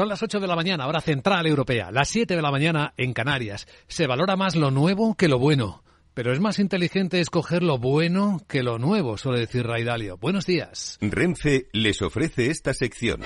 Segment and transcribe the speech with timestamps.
[0.00, 3.12] Son las 8 de la mañana, hora central europea, las 7 de la mañana en
[3.12, 3.68] Canarias.
[3.86, 5.82] Se valora más lo nuevo que lo bueno.
[6.14, 10.16] Pero es más inteligente escoger lo bueno que lo nuevo, suele decir Raidalio.
[10.16, 10.98] Buenos días.
[11.00, 13.20] Renfe les ofrece esta sección.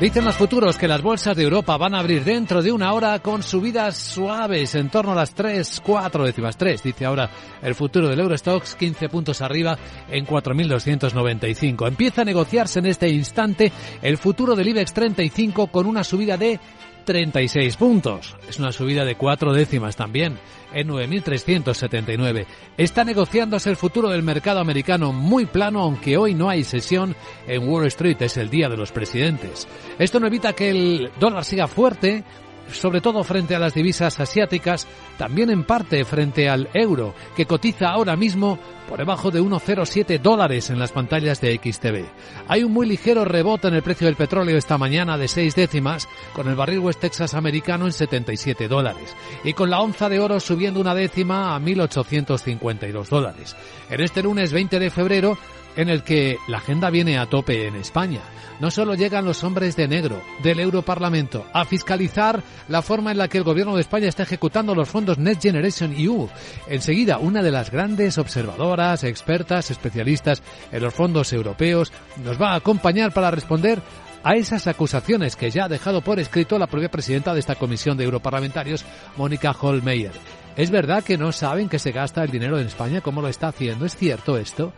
[0.00, 3.20] Dicen los futuros que las bolsas de Europa van a abrir dentro de una hora
[3.20, 6.82] con subidas suaves en torno a las 3, 4 décimas 3.
[6.82, 7.30] Dice ahora
[7.62, 9.78] el futuro del Eurostox 15 puntos arriba
[10.10, 11.86] en 4.295.
[11.86, 13.70] Empieza a negociarse en este instante
[14.02, 16.58] el futuro del IBEX 35 con una subida de
[17.04, 18.36] 36 puntos.
[18.48, 20.38] Es una subida de cuatro décimas también,
[20.72, 22.46] en 9.379.
[22.76, 27.14] Está negociándose el futuro del mercado americano muy plano, aunque hoy no hay sesión
[27.46, 29.68] en Wall Street, es el día de los presidentes.
[29.98, 32.24] Esto no evita que el dólar siga fuerte,
[32.72, 34.86] sobre todo frente a las divisas asiáticas,
[35.18, 40.70] también en parte frente al euro, que cotiza ahora mismo por debajo de 1,07 dólares
[40.70, 42.04] en las pantallas de XTV.
[42.48, 46.08] Hay un muy ligero rebote en el precio del petróleo esta mañana de 6 décimas,
[46.32, 50.40] con el barril West Texas americano en 77 dólares, y con la onza de oro
[50.40, 53.56] subiendo una décima a 1.852 dólares.
[53.90, 55.38] En este lunes 20 de febrero,
[55.76, 58.20] en el que la agenda viene a tope en España.
[58.60, 63.28] No solo llegan los hombres de negro del Europarlamento a fiscalizar la forma en la
[63.28, 66.28] que el gobierno de España está ejecutando los fondos Next Generation EU.
[66.68, 71.92] Enseguida, una de las grandes observadoras, expertas, especialistas en los fondos europeos
[72.24, 73.82] nos va a acompañar para responder
[74.22, 77.96] a esas acusaciones que ya ha dejado por escrito la propia presidenta de esta comisión
[77.96, 78.84] de europarlamentarios,
[79.16, 80.12] Mónica Holmeyer.
[80.56, 83.00] ¿Es verdad que no saben que se gasta el dinero en España?
[83.00, 83.84] ¿Cómo lo está haciendo?
[83.84, 84.72] ¿Es cierto esto?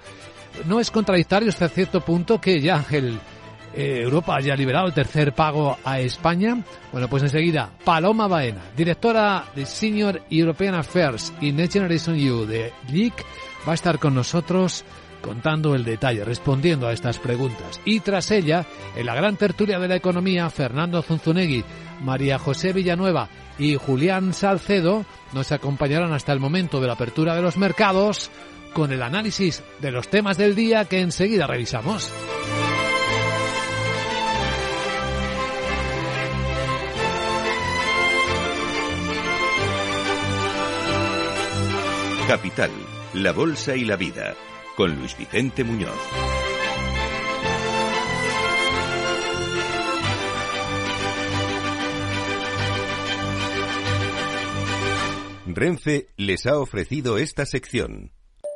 [0.64, 3.18] ¿No es contradictorio hasta cierto punto que ya el
[3.74, 6.62] eh, Europa haya liberado el tercer pago a España?
[6.92, 12.72] Bueno, pues enseguida, Paloma Baena, directora de Senior European Affairs y Next Generation EU de
[12.90, 13.14] LIC,
[13.68, 14.84] va a estar con nosotros
[15.20, 17.80] contando el detalle, respondiendo a estas preguntas.
[17.84, 18.64] Y tras ella,
[18.96, 21.64] en la gran tertulia de la economía, Fernando Zunzunegui,
[22.02, 27.42] María José Villanueva y Julián Salcedo nos acompañarán hasta el momento de la apertura de
[27.42, 28.30] los mercados
[28.76, 32.12] con el análisis de los temas del día que enseguida revisamos.
[42.28, 42.70] Capital,
[43.14, 44.34] la Bolsa y la Vida,
[44.76, 45.96] con Luis Vicente Muñoz.
[55.46, 58.15] Renfe les ha ofrecido esta sección.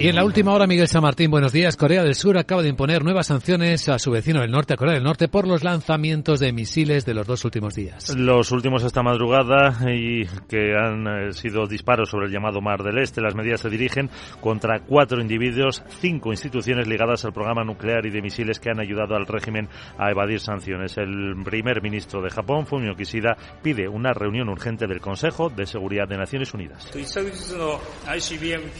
[0.00, 1.76] Y en la última hora, Miguel San Martín, buenos días.
[1.76, 4.94] Corea del Sur acaba de imponer nuevas sanciones a su vecino del norte, a Corea
[4.94, 8.14] del Norte, por los lanzamientos de misiles de los dos últimos días.
[8.16, 12.98] Los últimos esta madrugada y que han eh, sido disparos sobre el llamado Mar del
[12.98, 13.20] Este.
[13.20, 14.08] Las medidas se dirigen
[14.40, 19.16] contra cuatro individuos, cinco instituciones ligadas al programa nuclear y de misiles que han ayudado
[19.16, 20.96] al régimen a evadir sanciones.
[20.96, 26.06] El primer ministro de Japón, Fumio Kishida, pide una reunión urgente del Consejo de Seguridad
[26.06, 26.88] de Naciones Unidas.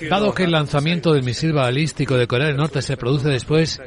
[0.08, 3.80] Dado que el lanzamiento del misil balístico de Corea del Norte se produce después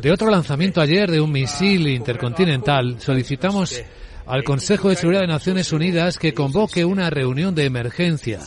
[0.00, 3.82] de otro lanzamiento ayer de un misil intercontinental, solicitamos
[4.26, 8.40] al Consejo de Seguridad de Naciones Unidas que convoque una reunión de emergencia.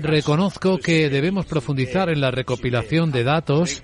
[0.00, 3.82] Reconozco que debemos profundizar en la recopilación de datos,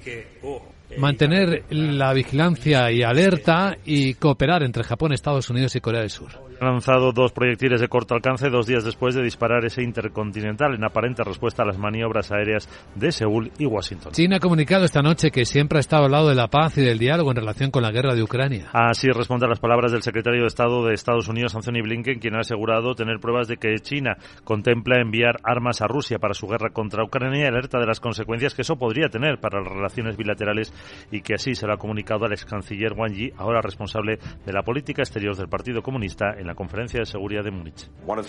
[0.99, 6.52] mantener la vigilancia y alerta y cooperar entre Japón, Estados Unidos y Corea del Sur
[6.63, 11.25] lanzado dos proyectiles de corto alcance dos días después de disparar ese intercontinental en aparente
[11.25, 14.13] respuesta a las maniobras aéreas de Seúl y Washington.
[14.13, 16.83] China ha comunicado esta noche que siempre ha estado al lado de la paz y
[16.83, 18.71] del diálogo en relación con la guerra de Ucrania.
[18.73, 22.37] Así responde a las palabras del secretario de Estado de Estados Unidos, Anthony Blinken, quien
[22.37, 26.71] ha asegurado tener pruebas de que China contempla enviar armas a Rusia para su guerra
[26.71, 30.73] contra Ucrania y alerta de las consecuencias que eso podría tener para las relaciones bilaterales
[31.11, 34.53] y que así se lo ha comunicado al ex canciller Wang Yi, ahora responsable de
[34.53, 37.89] la política exterior del Partido Comunista en la Conferencia de Seguridad de Múnich.
[38.07, 38.23] Una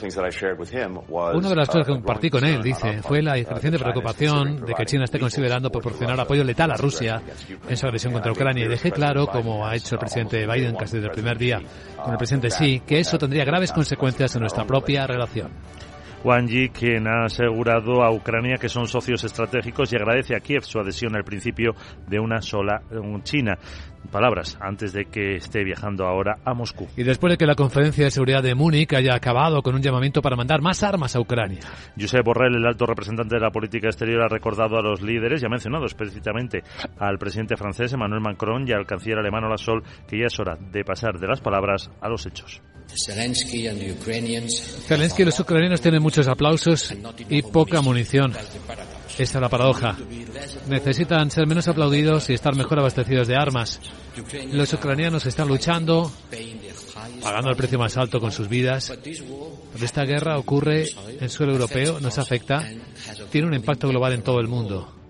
[1.50, 5.04] de las cosas que compartí con él, dice, fue la creciente preocupación de que China
[5.06, 7.22] esté considerando proporcionar apoyo letal a Rusia
[7.68, 8.66] en su agresión contra Ucrania.
[8.66, 11.62] Y dejé claro, como ha hecho el presidente Biden casi desde el primer día
[12.02, 15.52] con el presidente Xi, que eso tendría graves consecuencias en nuestra propia relación.
[16.24, 20.64] Wang Yi, quien ha asegurado a Ucrania que son socios estratégicos y agradece a Kiev
[20.64, 21.76] su adhesión al principio
[22.08, 22.82] de una sola
[23.24, 23.58] China.
[24.12, 26.88] Palabras antes de que esté viajando ahora a Moscú.
[26.96, 30.22] Y después de que la conferencia de seguridad de Múnich haya acabado con un llamamiento
[30.22, 31.62] para mandar más armas a Ucrania.
[32.00, 35.46] Josep Borrell, el alto representante de la política exterior, ha recordado a los líderes y
[35.46, 36.64] ha mencionado explícitamente
[37.00, 40.56] al presidente francés Emmanuel Macron y al canciller alemán Olaf Scholz que ya es hora
[40.56, 42.62] de pasar de las palabras a los hechos.
[42.96, 43.64] Zelensky
[45.22, 46.94] y los ucranianos tienen muchos aplausos
[47.30, 48.34] y poca munición.
[49.18, 49.96] Esta es la paradoja.
[50.68, 53.80] Necesitan ser menos aplaudidos y estar mejor abastecidos de armas.
[54.52, 56.12] Los ucranianos están luchando,
[57.22, 58.92] pagando el precio más alto con sus vidas.
[59.04, 60.88] Pero esta guerra ocurre
[61.20, 62.68] en suelo europeo, nos afecta,
[63.32, 65.03] tiene un impacto global en todo el mundo.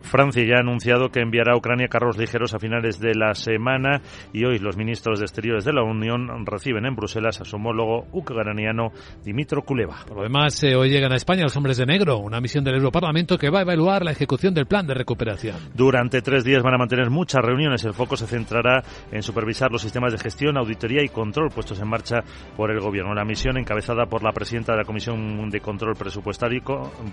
[0.00, 4.00] Francia ya ha anunciado que enviará a Ucrania carros ligeros a finales de la semana
[4.32, 8.06] y hoy los ministros de Exteriores de la Unión reciben en Bruselas a su homólogo
[8.12, 8.92] ucraniano
[9.24, 10.04] Dimitro Kuleva.
[10.06, 12.76] Por lo demás, eh, hoy llegan a España los hombres de negro, una misión del
[12.76, 15.56] Europarlamento que va a evaluar la ejecución del plan de recuperación.
[15.74, 17.84] Durante tres días van a mantener muchas reuniones.
[17.84, 21.88] El foco se centrará en supervisar los sistemas de gestión, auditoría y control puestos en
[21.88, 22.20] marcha
[22.56, 23.14] por el Gobierno.
[23.14, 26.60] La misión, encabezada por la presidenta de la Comisión de Control Presupuestario,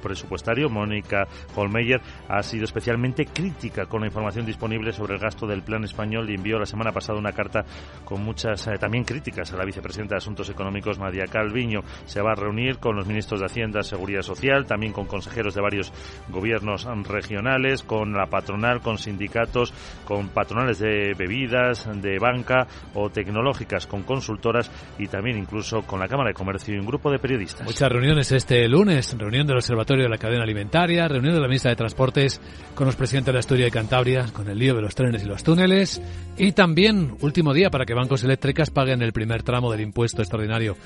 [0.02, 5.64] presupuestario Mónica Holmeyer, ha sido especialmente crítica con la información disponible sobre el gasto del
[5.64, 7.66] plan español y envió la semana pasada una carta
[8.06, 11.82] con muchas eh, también críticas a la vicepresidenta de Asuntos Económicos, Nadia Calviño.
[12.06, 15.62] Se va a reunir con los ministros de Hacienda, Seguridad Social, también con consejeros de
[15.62, 15.92] varios
[16.30, 19.74] gobiernos regionales, con la patronal, con sindicatos,
[20.06, 24.70] con patronales de bebidas, de banca o tecnológicas, con consultoras
[25.00, 27.66] y también incluso con la Cámara de Comercio y un grupo de periodistas.
[27.66, 31.72] Muchas reuniones este lunes, reunión del Observatorio de la Cadena Alimentaria, reunión de la Ministra
[31.72, 32.40] de Transportes
[32.78, 35.26] con los presidentes de la Historia de Cantabria, con el lío de los trenes y
[35.26, 36.00] los túneles,
[36.38, 40.78] y también último día para que bancos eléctricas paguen el primer tramo del impuesto extraordinario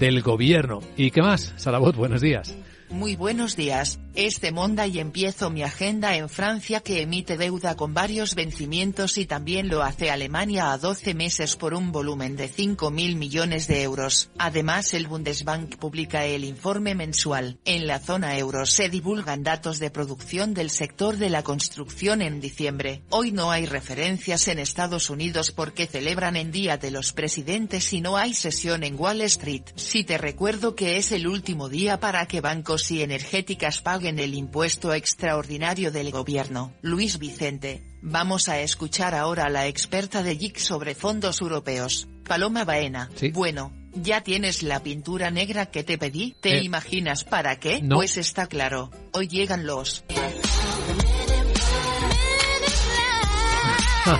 [0.00, 0.80] del gobierno.
[0.96, 1.54] ¿Y qué más?
[1.56, 2.56] Salabot, buenos días.
[2.90, 7.92] Muy buenos días, este Monda y empiezo mi agenda en Francia que emite deuda con
[7.92, 12.90] varios vencimientos y también lo hace Alemania a 12 meses por un volumen de 5
[12.90, 14.30] mil millones de euros.
[14.38, 17.58] Además el Bundesbank publica el informe mensual.
[17.66, 22.40] En la zona euro se divulgan datos de producción del sector de la construcción en
[22.40, 23.02] diciembre.
[23.10, 28.00] Hoy no hay referencias en Estados Unidos porque celebran en Día de los Presidentes y
[28.00, 29.64] no hay sesión en Wall Street.
[29.76, 34.34] Si te recuerdo que es el último día para que bancos y energéticas paguen el
[34.34, 36.72] impuesto extraordinario del gobierno.
[36.82, 42.64] Luis Vicente, vamos a escuchar ahora a la experta de JIC sobre fondos europeos, Paloma
[42.64, 43.10] Baena.
[43.32, 46.36] Bueno, ¿Ya tienes la pintura negra que te pedí?
[46.40, 47.82] ¿Te eh, imaginas para qué?
[47.88, 50.04] Pues está claro, hoy llegan los...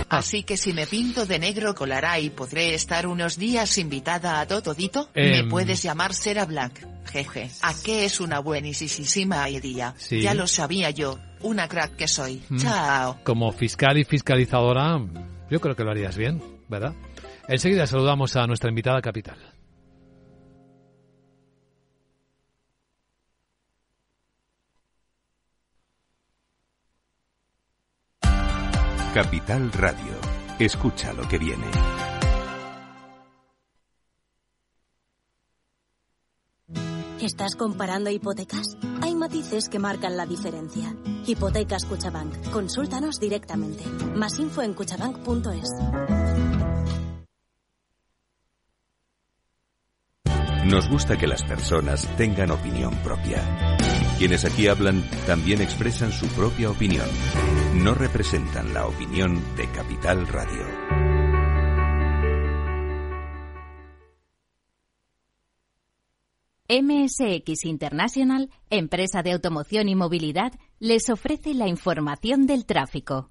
[0.08, 4.46] Así que si me pinto de negro colará y podré estar unos días invitada a
[4.46, 5.48] Totodito, me em.
[5.48, 6.86] puedes llamar Sera Black.
[7.08, 9.94] Jeje, ¿a qué es una buenísima idea?
[10.10, 12.42] Ya lo sabía yo, una crack que soy.
[12.48, 12.58] Mm.
[12.58, 13.20] Chao.
[13.24, 14.98] Como fiscal y fiscalizadora,
[15.50, 16.94] yo creo que lo harías bien, ¿verdad?
[17.48, 19.38] Enseguida saludamos a nuestra invitada capital.
[29.14, 30.20] Capital Radio.
[30.58, 31.66] Escucha lo que viene.
[37.20, 38.76] ¿Estás comparando hipotecas?
[39.02, 40.94] Hay matices que marcan la diferencia.
[41.26, 42.50] Hipotecas Cuchabank.
[42.50, 43.84] Consúltanos directamente.
[44.14, 45.68] Más info en cuchabank.es.
[50.66, 53.42] Nos gusta que las personas tengan opinión propia.
[54.18, 57.08] Quienes aquí hablan también expresan su propia opinión.
[57.74, 60.97] No representan la opinión de Capital Radio.
[66.68, 73.30] MSX International, empresa de automoción y movilidad, les ofrece la información del tráfico.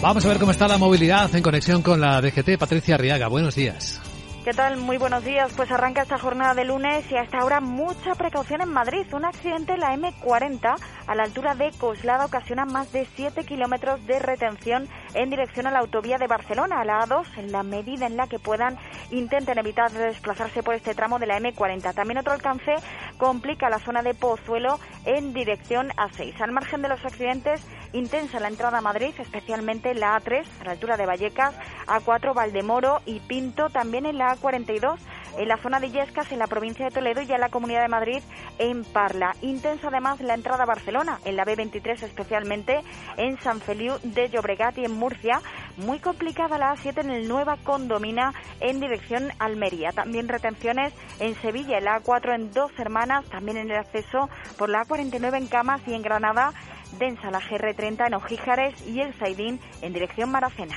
[0.00, 2.56] Vamos a ver cómo está la movilidad en conexión con la DGT.
[2.58, 4.00] Patricia Arriaga, buenos días.
[4.44, 4.78] ¿Qué tal?
[4.78, 5.52] Muy buenos días.
[5.54, 9.06] Pues arranca esta jornada de lunes y hasta ahora mucha precaución en Madrid.
[9.12, 14.06] Un accidente en la M40 a la altura de Coslada ocasiona más de 7 kilómetros
[14.06, 18.06] de retención en dirección a la autovía de Barcelona, a la A2, en la medida
[18.06, 18.78] en la que puedan
[19.10, 21.92] intenten evitar desplazarse por este tramo de la M40.
[21.92, 22.76] También otro alcance
[23.18, 26.40] complica la zona de Pozuelo en dirección a 6.
[26.40, 30.70] Al margen de los accidentes, intensa la entrada a Madrid, especialmente la A3, a la
[30.70, 31.54] altura de Vallecas,
[31.86, 35.00] A4, Valdemoro y Pinto, también en la 42
[35.38, 37.88] en la zona de Yescas, en la provincia de Toledo y en la Comunidad de
[37.88, 38.22] Madrid,
[38.58, 39.34] en Parla.
[39.42, 42.80] Intensa además la entrada a Barcelona, en la B23 especialmente,
[43.16, 45.40] en San Feliu de Llobregat y en Murcia.
[45.76, 49.92] Muy complicada la A7 en el Nueva Condomina en dirección Almería.
[49.92, 54.68] También retenciones en Sevilla, en la A4 en Dos Hermanas, también en el acceso por
[54.68, 56.52] la A49 en Camas y en Granada
[56.98, 60.76] densa la GR30 en Ojíjares y el Saidín en dirección Maracena.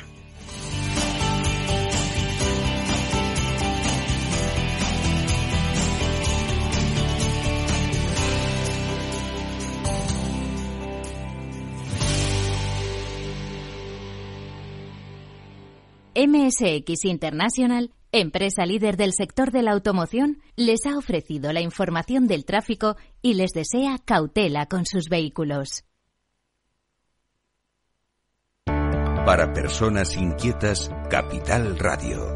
[16.15, 22.45] MSX International, empresa líder del sector de la automoción, les ha ofrecido la información del
[22.45, 25.83] tráfico y les desea cautela con sus vehículos.
[29.25, 32.35] Para personas inquietas, Capital Radio.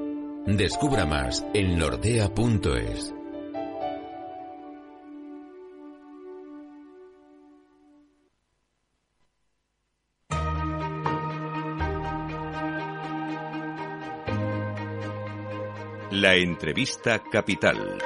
[0.47, 3.13] Descubra más en nordea.es.
[16.09, 17.99] La entrevista capital.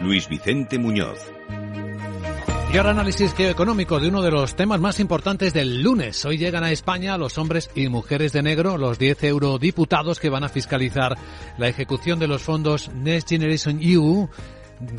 [0.00, 1.32] Luis Vicente Muñoz.
[2.72, 6.24] Y ahora análisis geoeconómico de uno de los temas más importantes del lunes.
[6.24, 10.42] Hoy llegan a España los hombres y mujeres de negro, los 10 eurodiputados que van
[10.42, 11.18] a fiscalizar
[11.58, 14.26] la ejecución de los fondos Next Generation EU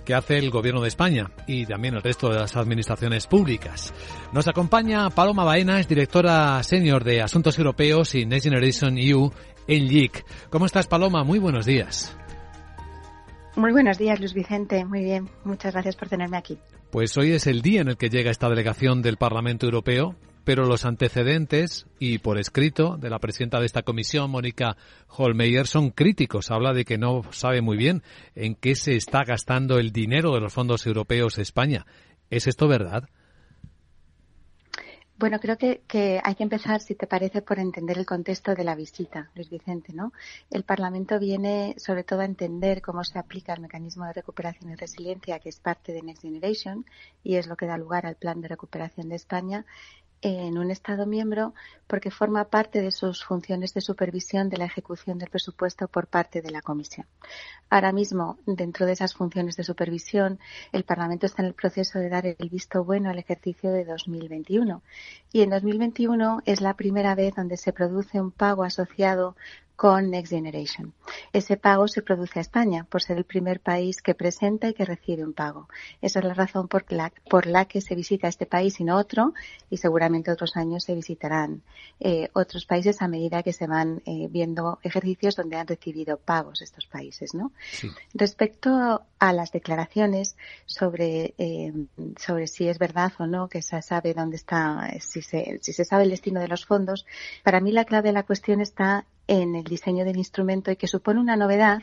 [0.06, 3.92] que hace el gobierno de España y también el resto de las administraciones públicas.
[4.34, 9.32] Nos acompaña Paloma Baena, es directora senior de Asuntos Europeos y Next Generation EU
[9.68, 10.24] en LIC.
[10.52, 11.24] ¿Cómo estás, Paloma?
[11.24, 12.16] Muy buenos días.
[13.56, 14.84] Muy buenos días, Luis Vicente.
[14.84, 15.30] Muy bien.
[15.44, 16.58] Muchas gracias por tenerme aquí.
[16.90, 20.66] Pues hoy es el día en el que llega esta delegación del Parlamento Europeo, pero
[20.66, 24.76] los antecedentes y por escrito de la presidenta de esta comisión, Mónica
[25.08, 26.50] Holmeyer, son críticos.
[26.50, 28.02] Habla de que no sabe muy bien
[28.36, 31.86] en qué se está gastando el dinero de los fondos europeos España.
[32.32, 33.08] ¿Es esto verdad?
[35.24, 38.76] Bueno, creo que, hay que empezar, si te parece, por entender el contexto de la
[38.76, 40.12] visita, Luis Vicente, ¿no?
[40.52, 44.76] El Parlamento viene, sobre todo, a entender cómo se aplica el mecanismo de recuperación y
[44.76, 46.86] resiliencia, que es parte de Next Generation
[47.24, 49.66] y es lo que da lugar al Plan de Recuperación de España,
[50.24, 51.54] en un Estado miembro
[51.86, 56.42] porque forma parte de sus funciones de supervisión de la ejecución del presupuesto por parte
[56.42, 57.06] de la Comisión.
[57.70, 60.40] Ahora mismo, dentro de esas funciones de supervisión,
[60.72, 64.82] el Parlamento está en el proceso de dar el visto bueno al ejercicio de 2021.
[65.34, 69.36] Y en 2021 es la primera vez donde se produce un pago asociado
[69.76, 70.94] con Next Generation.
[71.32, 74.86] Ese pago se produce a España por ser el primer país que presenta y que
[74.86, 75.68] recibe un pago.
[76.02, 78.98] Esa es la razón por la, por la que se visita este país y no
[78.98, 79.34] otro
[79.70, 81.64] y seguramente otros años se visitarán
[82.00, 86.62] eh, otros países a medida que se van eh, viendo ejercicios donde han recibido pagos
[86.62, 87.34] estos países.
[87.34, 87.52] ¿no?
[88.14, 91.74] Respecto a las declaraciones sobre, eh,
[92.20, 95.86] sobre si es verdad o no que se sabe dónde está, si se, si se
[95.86, 97.06] sabe el destino de los fondos,
[97.44, 100.88] para mí la clave de la cuestión está en el diseño del instrumento y que
[100.88, 101.82] supone una novedad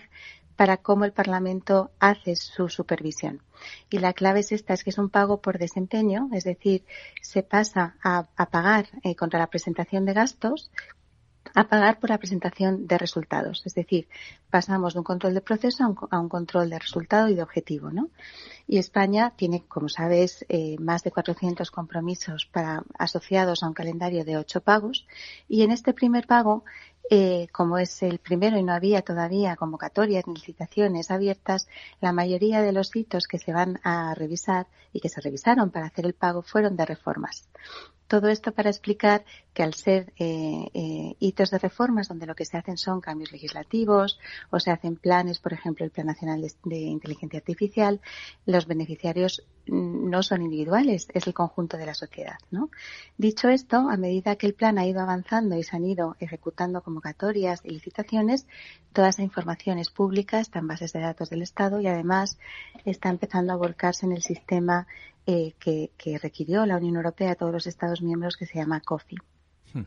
[0.57, 3.43] para cómo el Parlamento hace su supervisión.
[3.89, 6.85] Y la clave es esta, es que es un pago por desempeño, es decir,
[7.23, 10.71] se pasa a, pagar eh, contra la presentación de gastos
[11.55, 13.63] a pagar por la presentación de resultados.
[13.65, 14.09] Es decir,
[14.51, 17.91] pasamos de un control de proceso a un, control de resultado y de objetivo.
[17.91, 18.11] ¿no?
[18.67, 24.25] Y España tiene, como sabes, eh, más de 400 compromisos para, asociados a un calendario
[24.25, 25.07] de ocho pagos.
[25.49, 26.65] Y en este primer pago
[27.11, 31.67] eh, como es el primero y no había todavía convocatorias ni licitaciones abiertas,
[32.01, 35.87] la mayoría de los hitos que se van a revisar y que se revisaron para
[35.87, 37.49] hacer el pago fueron de reformas.
[38.11, 39.25] Todo esto para explicar
[39.55, 43.31] que al ser eh, eh, hitos de reformas donde lo que se hacen son cambios
[43.31, 44.19] legislativos
[44.51, 48.01] o se hacen planes, por ejemplo, el Plan Nacional de, Inteligencia Artificial,
[48.47, 52.35] los beneficiarios mm, no son individuales, es el conjunto de la sociedad.
[52.51, 52.71] ¿no?
[53.17, 56.83] Dicho esto, a medida que el plan ha ido avanzando y se han ido ejecutando
[56.83, 58.45] convocatorias y licitaciones,
[58.93, 62.41] toda esa información es pública, está en bases de datos del Estado y además
[62.85, 64.89] está empezando a volcarse en el sistema
[65.27, 69.17] eh, que, requirió la Unión Europea a todos los Estados miembros que se llama COFI.
[69.73, 69.83] Hmm.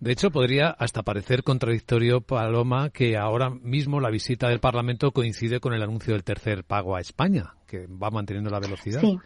[0.00, 5.60] De hecho, podría hasta parecer contradictorio, Paloma, que ahora mismo la visita del Parlamento coincide
[5.60, 9.00] con el anuncio del tercer pago a España, que va manteniendo la velocidad.
[9.00, 9.18] Sí.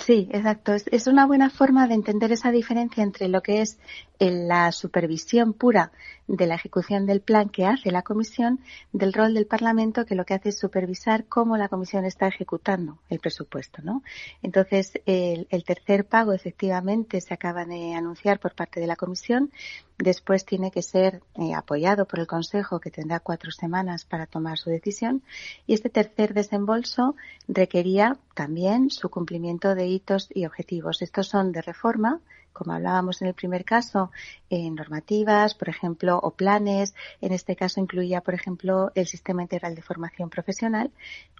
[0.00, 0.72] Sí, exacto.
[0.72, 3.78] Es, una buena forma de entender esa diferencia entre lo que es
[4.20, 5.92] la supervisión pura
[6.26, 8.60] de la ejecución del plan que hace la Comisión,
[8.92, 12.98] del rol del Parlamento que lo que hace es supervisar cómo la Comisión está ejecutando
[13.08, 14.02] el presupuesto, ¿no?
[14.42, 19.50] Entonces, el, tercer pago efectivamente se acaba de anunciar por parte de la Comisión.
[19.98, 24.58] Después tiene que ser eh, apoyado por el Consejo, que tendrá cuatro semanas para tomar
[24.58, 25.22] su decisión.
[25.66, 27.16] Y este tercer desembolso
[27.48, 31.02] requería también su cumplimiento de hitos y objetivos.
[31.02, 32.20] Estos son de reforma,
[32.52, 34.10] como hablábamos en el primer caso,
[34.48, 36.94] en normativas, por ejemplo, o planes.
[37.20, 40.90] En este caso incluía, por ejemplo, el sistema integral de formación profesional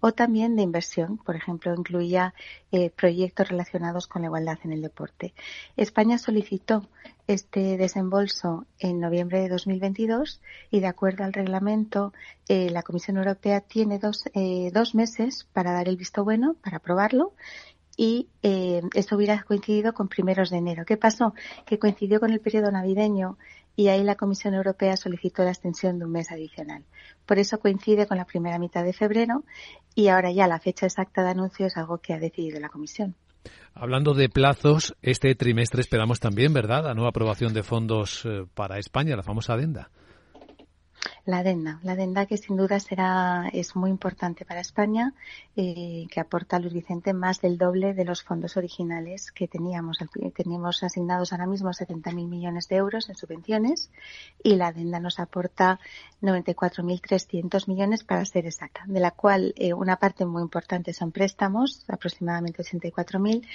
[0.01, 1.19] o también de inversión.
[1.19, 2.35] Por ejemplo, incluía
[2.73, 5.35] eh, proyectos relacionados con la igualdad en el deporte.
[5.77, 6.89] España solicitó
[7.27, 10.41] este desembolso en noviembre de 2022
[10.71, 12.13] y de acuerdo al reglamento
[12.49, 16.79] eh, la Comisión Europea tiene dos, eh, dos meses para dar el visto bueno, para
[16.79, 17.33] aprobarlo
[17.97, 20.85] y eh, esto hubiera coincidido con primeros de enero.
[20.85, 21.35] ¿Qué pasó?
[21.67, 23.37] Que coincidió con el periodo navideño
[23.77, 26.85] y ahí la Comisión Europea solicitó la extensión de un mes adicional.
[27.27, 29.45] Por eso coincide con la primera mitad de febrero
[29.95, 33.15] y ahora ya la fecha exacta de anuncio es algo que ha decidido la Comisión.
[33.75, 38.79] Hablando de plazos, este trimestre esperamos también, ¿verdad?, la nueva aprobación de fondos eh, para
[38.79, 39.91] España, la famosa adenda.
[41.27, 45.13] La adenda, la adenda que sin duda será es muy importante para España,
[45.55, 49.99] eh, que aporta a Luis Vicente más del doble de los fondos originales que teníamos.
[50.35, 53.91] Teníamos asignados ahora mismo 70.000 millones de euros en subvenciones
[54.43, 55.79] y la adenda nos aporta
[56.23, 61.85] 94.300 millones para ser exacta, de la cual eh, una parte muy importante son préstamos,
[61.89, 63.47] aproximadamente 84.000,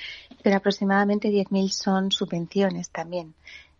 [0.44, 3.34] pero aproximadamente 10.000 son subvenciones también.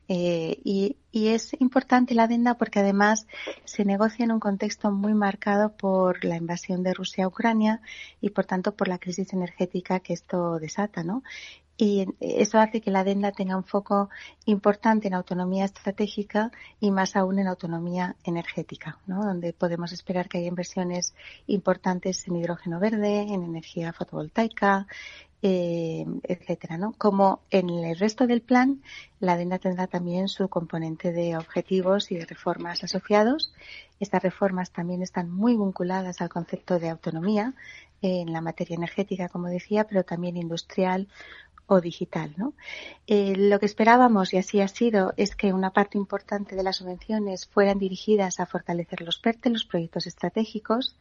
[0.08, 3.26] Eh, y, es importante la adenda porque además
[3.64, 7.82] se negocia en un contexto muy marcado por la invasión de Rusia a Ucrania
[8.20, 11.24] y por tanto por la crisis energética que esto desata, ¿no?
[11.78, 14.10] Y eso hace que la adenda tenga un foco
[14.46, 19.26] importante en autonomía estratégica y más aún en autonomía energética, ¿no?
[19.26, 21.16] donde podemos esperar que haya inversiones
[21.48, 24.88] importantes en hidrógeno verde, en energía fotovoltaica,
[25.48, 26.94] eh, etcétera, ¿no?
[26.98, 28.82] Como en el resto del plan,
[29.20, 33.54] la adenda tendrá también su componente de objetivos y de reformas asociados.
[34.00, 37.54] Estas reformas también están muy vinculadas al concepto de autonomía
[38.02, 41.08] en la materia energética, como decía, pero también industrial
[41.68, 42.34] o digital.
[42.38, 42.54] ¿no?
[43.08, 46.78] Eh, lo que esperábamos, y así ha sido, es que una parte importante de las
[46.78, 50.96] subvenciones fueran dirigidas a fortalecer los PERTE, los proyectos estratégicos,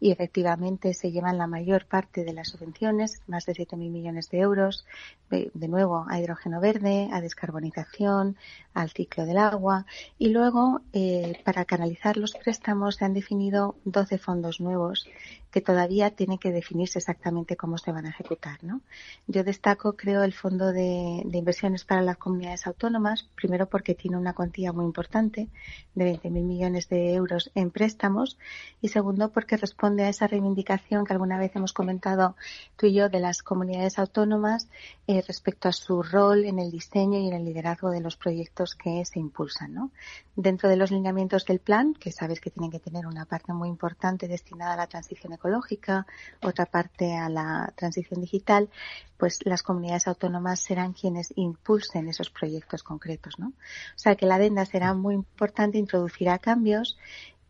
[0.00, 4.38] y efectivamente se llevan la mayor parte de las subvenciones, más de 7.000 millones de
[4.40, 4.84] euros,
[5.30, 8.36] de, nuevo a hidrógeno verde, a descarbonización,
[8.74, 9.86] al ciclo del agua,
[10.18, 15.08] y luego eh, para canalizar los préstamos se han definido 12 fondos nuevos
[15.54, 18.62] que todavía tiene que definirse exactamente cómo se van a ejecutar.
[18.64, 18.80] ¿no?
[19.28, 24.34] Yo destaco, creo, el Fondo de, Inversiones para las Comunidades Autónomas, primero porque tiene una
[24.34, 25.48] cuantía muy importante
[25.94, 28.36] de 20.000 millones de euros en préstamos
[28.82, 32.36] y segundo porque responde a esa reivindicación que alguna vez hemos comentado
[32.76, 34.68] tú y yo de las comunidades autónomas
[35.06, 38.74] eh, respecto a su rol en el diseño y en el liderazgo de los proyectos
[38.74, 39.90] que se impulsan.
[40.36, 43.70] Dentro de los lineamientos del plan, que sabes que tienen que tener una parte muy
[43.70, 46.06] importante destinada a la transición ecológica,
[46.42, 48.68] otra parte a la transición digital,
[49.16, 53.48] pues las comunidades autónomas serán quienes impulsen esos proyectos concretos, ¿no?
[53.48, 56.98] O sea que la adenda será muy importante, introducirá cambios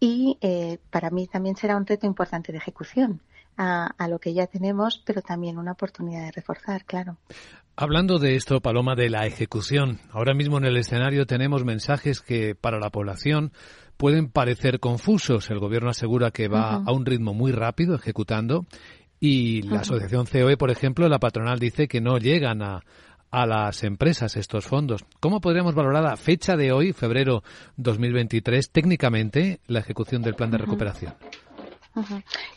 [0.00, 3.20] y eh, para mí también será un reto importante de ejecución.
[3.57, 7.18] A, a, lo que ya tenemos, pero también una oportunidad de reforzar, claro.
[7.76, 12.57] Hablando de esto, Paloma, de la ejecución, ahora mismo en el escenario tenemos mensajes que
[12.57, 13.52] para la población
[13.96, 15.50] pueden parecer confusos.
[15.50, 18.66] El gobierno asegura que va a un ritmo muy rápido ejecutando
[19.20, 22.83] y la asociación COE, por ejemplo, la patronal dice que no llegan a,
[23.31, 25.05] a las empresas estos fondos.
[25.18, 27.42] ¿Cómo podríamos valorar a fecha de hoy, febrero
[27.77, 31.14] 2023, técnicamente la ejecución del plan de recuperación?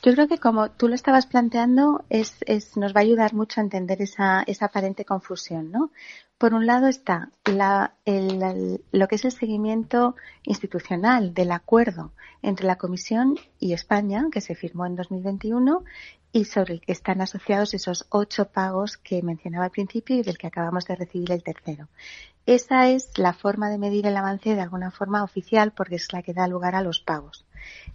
[0.04, 3.60] Yo creo que como tú lo estabas planteando, es, es, nos va a ayudar mucho
[3.60, 5.91] a entender esa, esa aparente confusión, ¿no?
[6.38, 12.12] Por un lado está lo que es el seguimiento institucional del acuerdo
[12.43, 15.84] entre la Comisión y España, que se firmó en 2021
[16.32, 20.38] y sobre el que están asociados esos ocho pagos que mencionaba al principio y del
[20.38, 21.88] que acabamos de recibir el tercero.
[22.46, 26.22] Esa es la forma de medir el avance de alguna forma oficial porque es la
[26.22, 27.46] que da lugar a los pagos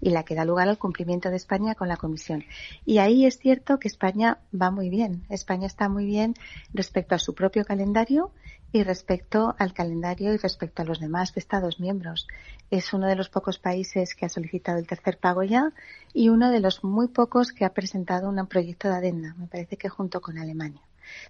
[0.01, 2.45] y la que da lugar al cumplimiento de España con la Comisión.
[2.85, 5.25] Y ahí es cierto que España va muy bien.
[5.31, 6.35] España está muy bien
[6.75, 8.33] respecto a su propio calendario
[8.73, 12.27] y respecto al calendario y respecto a los demás Estados miembros.
[12.71, 15.73] Es uno de los pocos países que ha solicitado el tercer pago ya
[16.15, 19.35] y uno de los muy pocos que ha presentado un proyecto de adenda.
[19.39, 20.81] Me parece que junto con Alemania.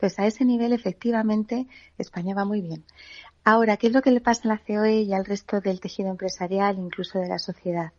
[0.00, 1.66] Pues a ese nivel, efectivamente,
[1.98, 2.85] España va muy bien.
[3.44, 6.11] Ahora, ¿qué es lo que le pasa a la COE y al resto del tejido
[6.11, 7.92] empresarial, incluso de la sociedad?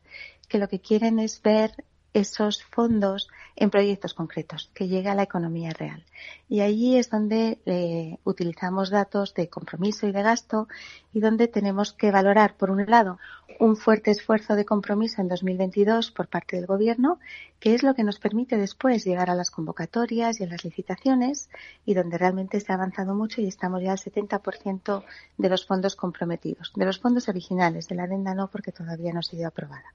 [0.47, 5.23] Que lo que quieren es ver esos fondos en proyectos concretos, que llegue a la
[5.23, 6.03] economía real.
[6.49, 10.67] Y allí es donde eh, utilizamos datos de compromiso y de gasto
[11.13, 13.19] y donde tenemos que valorar, por un lado,
[13.59, 17.19] un fuerte esfuerzo de compromiso en 2022 por parte del Gobierno,
[17.59, 21.49] que es lo que nos permite después llegar a las convocatorias y a las licitaciones
[21.85, 25.03] y donde realmente se ha avanzado mucho y estamos ya al 70%
[25.37, 26.71] de los fondos comprometidos.
[26.75, 29.93] De los fondos originales, de la adenda no, porque todavía no ha sido aprobada.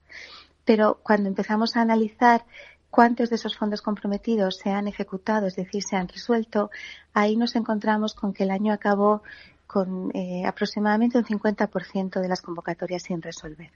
[0.68, 2.44] Pero cuando empezamos a analizar
[2.90, 6.70] cuántos de esos fondos comprometidos se han ejecutado, es decir, se han resuelto,
[7.14, 9.22] ahí nos encontramos con que el año acabó
[9.66, 13.70] con eh, aproximadamente un 50% de las convocatorias sin resolver.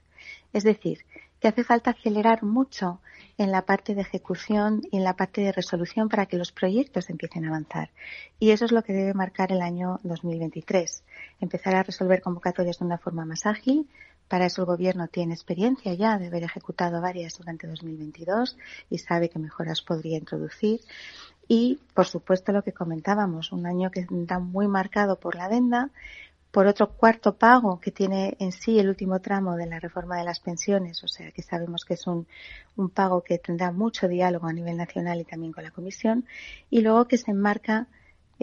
[0.53, 0.99] Es decir,
[1.39, 2.99] que hace falta acelerar mucho
[3.39, 7.09] en la parte de ejecución y en la parte de resolución para que los proyectos
[7.09, 7.89] empiecen a avanzar.
[8.39, 11.03] Y eso es lo que debe marcar el año 2023.
[11.41, 13.89] Empezar a resolver convocatorias de una forma más ágil,
[14.33, 18.57] para eso el Gobierno tiene experiencia ya de haber ejecutado varias durante 2022
[18.89, 20.81] y sabe qué mejoras podría introducir.
[21.47, 25.91] Y, por supuesto, lo que comentábamos, un año que está muy marcado por la adenda,
[26.49, 30.23] por otro cuarto pago que tiene en sí el último tramo de la reforma de
[30.23, 32.25] las pensiones, o sea que sabemos que es un,
[32.75, 36.25] un pago que tendrá mucho diálogo a nivel nacional y también con la Comisión,
[36.71, 37.85] y luego que se enmarca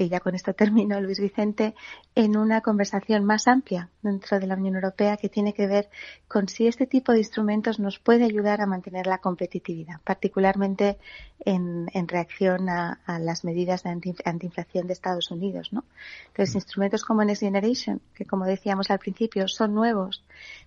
[0.05, 1.75] y ya con esto termino, Luis Vicente,
[2.15, 5.91] en una conversación más amplia dentro de la Unión Europea que tiene que ver
[6.27, 10.99] con si este tipo de instrumentos nos puede ayudar a mantener la competitividad, particularmente
[11.41, 13.91] en, reacción a, las medidas de
[14.25, 15.73] antiinflación de Estados Unidos.
[15.73, 15.85] ¿no?
[16.29, 20.25] Entonces, instrumentos como Next Generation, que como decíamos al principio, son nuevos,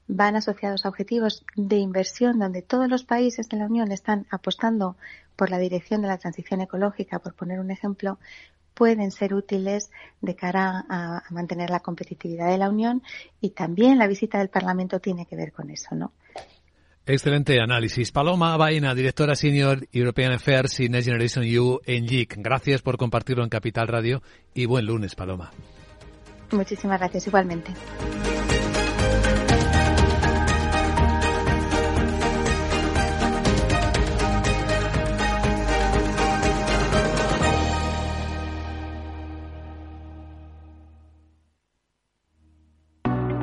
[0.08, 4.96] van asociados a objetivos de inversión donde todos los países de la Unión están apostando
[5.36, 8.20] por la dirección de la transición ecológica, por poner un ejemplo,
[8.74, 13.02] pueden ser útiles de cara a, mantener la competitividad de la Unión
[13.42, 16.12] y también la visita del Parlamento tiene que ver con eso, ¿no?
[17.06, 18.12] Excelente análisis.
[18.12, 22.36] Paloma Baena, directora senior European Affairs y Next Generation EU en JIC.
[22.38, 24.22] Gracias por compartirlo en Capital Radio
[24.54, 25.52] y buen lunes, Paloma.
[26.52, 27.74] Muchísimas gracias, igualmente.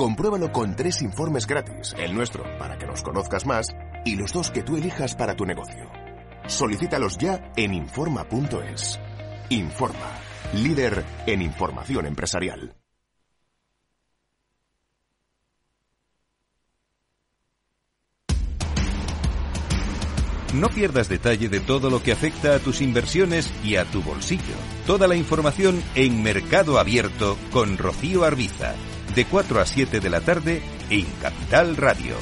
[0.00, 3.66] Compruébalo con tres informes gratis, el nuestro para que nos conozcas más
[4.02, 5.90] y los dos que tú elijas para tu negocio.
[6.46, 8.98] Solicítalos ya en Informa.es.
[9.50, 10.18] Informa,
[10.54, 12.74] líder en información empresarial.
[20.54, 24.56] No pierdas detalle de todo lo que afecta a tus inversiones y a tu bolsillo.
[24.84, 28.74] Toda la información en Mercado Abierto con Rocío Arbiza,
[29.14, 32.16] de 4 a 7 de la tarde en Capital Radio.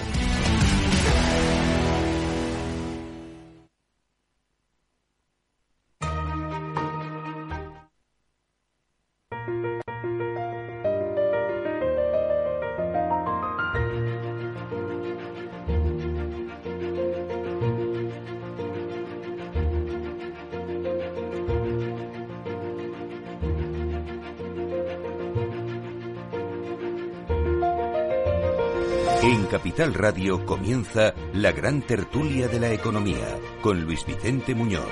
[29.78, 34.82] Capital Radio comienza la gran tertulia de la economía con Luis Vicente Muñoz.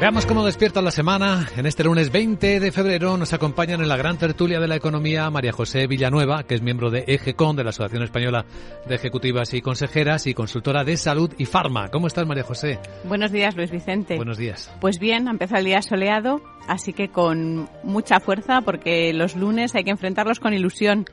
[0.00, 1.46] Veamos cómo despierta la semana.
[1.58, 5.28] En este lunes 20 de febrero nos acompañan en la gran tertulia de la economía
[5.28, 8.46] María José Villanueva, que es miembro de EGECON, de la Asociación Española
[8.88, 11.90] de Ejecutivas y Consejeras y consultora de salud y farma.
[11.90, 12.78] ¿Cómo estás, María José?
[13.04, 14.16] Buenos días, Luis Vicente.
[14.16, 14.74] Buenos días.
[14.80, 19.74] Pues bien, ha empezado el día soleado, así que con mucha fuerza, porque los lunes
[19.74, 21.04] hay que enfrentarlos con ilusión.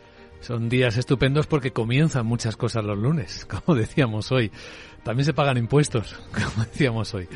[0.43, 4.51] Son días estupendos porque comienzan muchas cosas los lunes, como decíamos hoy.
[5.01, 7.29] También se pagan impuestos, como decíamos hoy.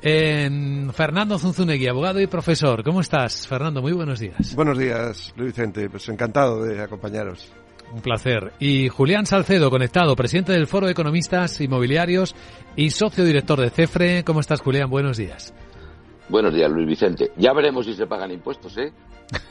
[0.00, 2.84] Fernando Zunzunegui, abogado y profesor.
[2.84, 3.82] ¿Cómo estás, Fernando?
[3.82, 4.54] Muy buenos días.
[4.54, 5.90] Buenos días, Luis Vicente.
[5.90, 7.50] Pues encantado de acompañaros.
[7.92, 8.52] Un placer.
[8.60, 12.36] Y Julián Salcedo, conectado, presidente del Foro de Economistas Inmobiliarios
[12.76, 14.22] y socio director de CEFRE.
[14.22, 14.88] ¿Cómo estás, Julián?
[14.88, 15.52] Buenos días.
[16.28, 17.32] Buenos días, Luis Vicente.
[17.36, 18.92] Ya veremos si se pagan impuestos, ¿eh?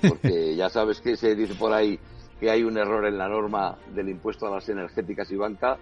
[0.08, 2.00] Porque ya sabes que se dice por ahí
[2.42, 5.78] que hay un error en la norma del impuesto a las energéticas y banca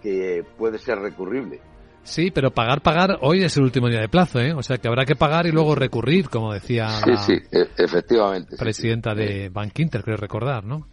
[0.00, 1.60] que puede ser recurrible.
[2.04, 4.52] Sí, pero pagar, pagar, hoy es el último día de plazo, ¿eh?
[4.52, 8.56] O sea que habrá que pagar y luego recurrir, como decía sí, sí, e, efectivamente,
[8.56, 10.86] presidenta de Bank Inter, creo recordar, ¿no?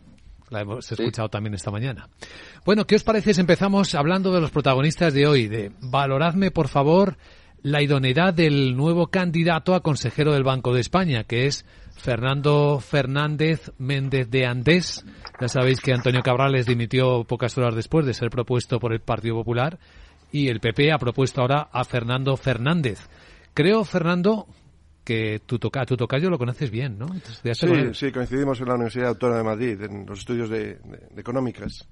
[0.49, 2.09] La hemos escuchado también esta mañana.
[2.65, 5.47] Bueno, ¿qué os parece si empezamos hablando de los protagonistas de hoy?
[5.47, 7.15] De valoradme, por favor,
[7.61, 11.65] la idoneidad del nuevo candidato a consejero del Banco de España, que es
[12.01, 15.05] Fernando Fernández Méndez de Andés.
[15.39, 19.35] Ya sabéis que Antonio Cabrales dimitió pocas horas después de ser propuesto por el Partido
[19.35, 19.77] Popular
[20.31, 23.07] y el PP ha propuesto ahora a Fernando Fernández.
[23.53, 24.47] Creo, Fernando,
[25.03, 27.07] que tu toca, tu tocayo lo conoces bien, ¿no?
[27.53, 30.79] sí, sí, coincidimos en la Universidad Autónoma de Madrid, en los estudios de,
[31.17, 31.87] económicas.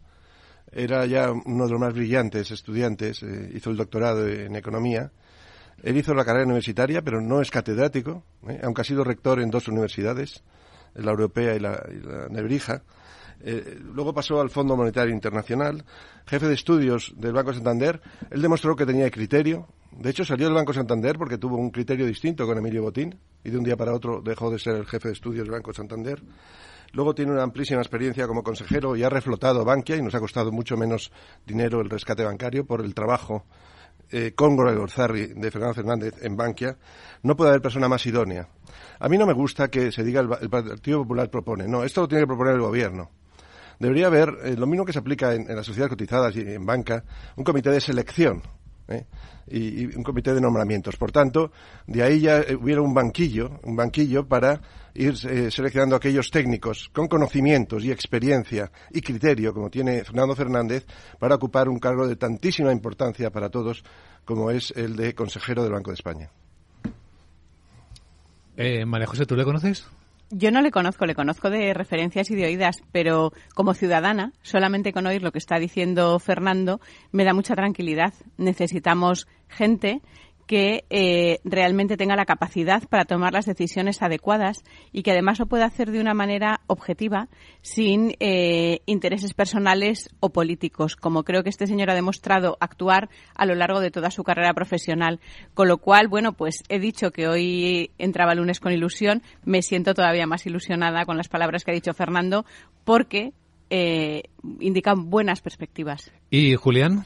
[0.71, 5.11] Era ya uno de los más brillantes estudiantes, eh, hizo el doctorado en economía
[5.83, 8.59] él hizo la carrera universitaria, pero no es catedrático, ¿eh?
[8.63, 10.43] aunque ha sido rector en dos universidades,
[10.95, 11.81] la europea y la,
[12.29, 12.83] Nebrija.
[13.41, 15.85] Eh, luego pasó al Fondo Monetario Internacional,
[16.25, 18.01] jefe de estudios del Banco Santander.
[18.29, 19.67] Él demostró que tenía criterio.
[19.91, 23.49] De hecho, salió del Banco Santander porque tuvo un criterio distinto con Emilio Botín y
[23.49, 26.21] de un día para otro dejó de ser el jefe de estudios del Banco Santander.
[26.91, 30.51] Luego tiene una amplísima experiencia como consejero y ha reflotado Bankia y nos ha costado
[30.51, 31.11] mucho menos
[31.45, 33.45] dinero el rescate bancario por el trabajo
[34.11, 36.77] eh, con Gorzarri de Fernando Fernández en Bankia,
[37.23, 38.47] no puede haber persona más idónea.
[38.99, 41.67] A mí no me gusta que se diga el, Partido Popular propone.
[41.67, 43.09] No, esto lo tiene que proponer el Gobierno.
[43.79, 47.03] Debería haber, eh, lo mismo que se aplica en, las sociedades cotizadas y en banca,
[47.37, 48.41] un comité de selección.
[48.89, 49.05] ¿eh?
[49.47, 50.95] y, un comité de nombramientos.
[50.97, 51.51] Por tanto,
[51.87, 54.61] de ahí ya hubiera un banquillo, un banquillo para
[54.93, 60.85] ir eh, seleccionando aquellos técnicos con conocimientos y experiencia y criterio, como tiene Fernando Fernández,
[61.19, 63.83] para ocupar un cargo de tantísima importancia para todos
[64.25, 66.29] como es el de consejero del Banco de España.
[68.57, 69.87] Eh, María José, ¿tú le conoces?
[70.31, 74.93] Yo no le conozco, le conozco de referencias y de oídas, pero como ciudadana, solamente
[74.93, 76.79] con oír lo que está diciendo Fernando,
[77.11, 78.13] me da mucha tranquilidad.
[78.37, 80.01] Necesitamos gente
[80.49, 85.45] que eh, realmente tenga la capacidad para tomar las decisiones adecuadas y que además lo
[85.45, 87.27] pueda hacer de una manera objetiva,
[87.61, 93.45] sin eh, intereses personales o políticos, como creo que este señor ha demostrado actuar a
[93.45, 95.19] lo largo de toda su carrera profesional.
[95.53, 99.93] Con lo cual, bueno, pues he dicho que hoy entraba lunes con ilusión, me siento
[99.93, 102.43] todavía más ilusionada con las palabras que ha dicho Fernando,
[102.85, 103.33] porque
[103.69, 104.23] eh,
[104.59, 106.11] indican buenas perspectivas.
[106.31, 107.05] ¿Y Julián?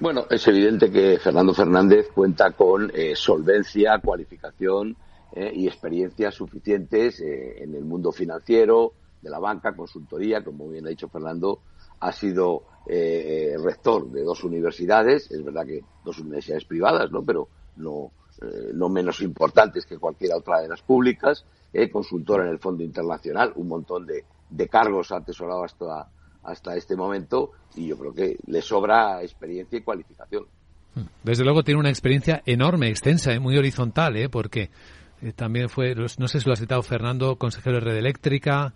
[0.00, 4.96] Bueno, es evidente que Fernando Fernández cuenta con eh, solvencia, cualificación
[5.32, 10.86] eh, y experiencias suficientes eh, en el mundo financiero, de la banca, consultoría, como bien
[10.86, 11.60] ha dicho Fernando,
[12.00, 17.22] ha sido rector de dos universidades, es verdad que dos universidades privadas, ¿no?
[17.22, 18.10] Pero no,
[18.74, 21.44] no menos importantes que cualquier otra de las públicas,
[21.92, 26.08] consultor en el Fondo Internacional, un montón de, de cargos ha atesorado hasta
[26.42, 30.46] hasta este momento y yo creo que le sobra experiencia y cualificación.
[31.22, 33.40] Desde luego tiene una experiencia enorme, extensa, ¿eh?
[33.40, 34.28] muy horizontal, ¿eh?
[34.28, 34.70] porque
[35.22, 38.74] eh, también fue, no sé si lo ha citado Fernando, consejero de Red Eléctrica,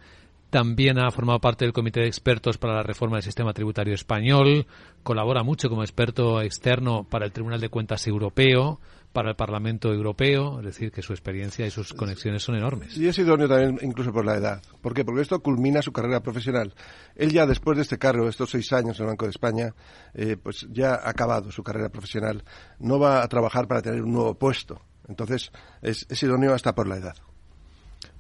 [0.49, 4.67] también ha formado parte del Comité de Expertos para la Reforma del Sistema Tributario Español,
[5.03, 8.81] colabora mucho como experto externo para el Tribunal de Cuentas Europeo,
[9.13, 12.97] para el Parlamento Europeo, es decir, que su experiencia y sus conexiones son enormes.
[12.97, 14.63] Y es idóneo también incluso por la edad.
[14.81, 15.05] ¿Por qué?
[15.05, 16.75] Porque esto culmina su carrera profesional.
[17.15, 19.75] Él ya después de este cargo, estos seis años en el Banco de España,
[20.15, 22.45] eh, pues ya ha acabado su carrera profesional.
[22.79, 24.81] No va a trabajar para tener un nuevo puesto.
[25.09, 25.51] Entonces,
[25.83, 27.17] es, es idóneo hasta por la edad.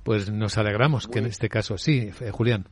[0.03, 2.69] Pues nos alegramos que en este caso sí, eh, Julián.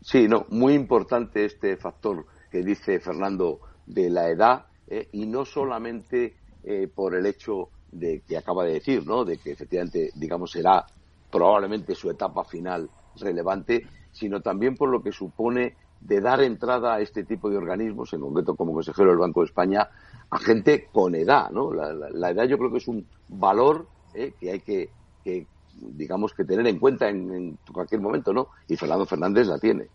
[0.00, 5.44] Sí, no, muy importante este factor que dice Fernando de la edad eh, y no
[5.44, 9.24] solamente eh, por el hecho de que acaba de decir, ¿no?
[9.24, 10.84] De que efectivamente, digamos, será
[11.30, 17.00] probablemente su etapa final relevante, sino también por lo que supone de dar entrada a
[17.00, 19.88] este tipo de organismos, en concreto como consejero del Banco de España,
[20.28, 21.72] a gente con edad, ¿no?
[21.72, 24.90] La, edad yo creo que es un valor que hay que,
[25.22, 28.48] que digamos que tener en cuenta en, cualquier momento, ¿no?
[28.68, 29.86] Y Fernando Fernández la tiene.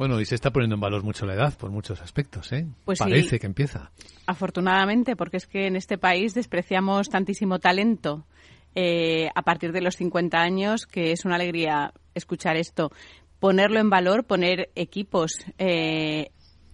[0.00, 2.66] Bueno, y se está poniendo en valor mucho la edad por muchos aspectos, ¿eh?
[2.86, 3.90] Pues Parece que empieza.
[4.24, 8.24] Afortunadamente, porque es que en este país despreciamos tantísimo talento
[8.74, 12.90] eh, a partir de los 50 años, que es una alegría escuchar esto.
[13.40, 16.30] Ponerlo en valor, poner equipos eh,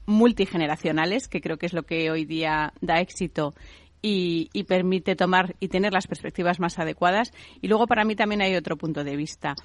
[0.07, 3.55] multigeneracionales, que creo que es lo que hoy día da éxito
[4.03, 7.33] y, permite tomar y tener las perspectivas más adecuadas.
[7.61, 9.57] Y luego para mí también hay otro punto de vista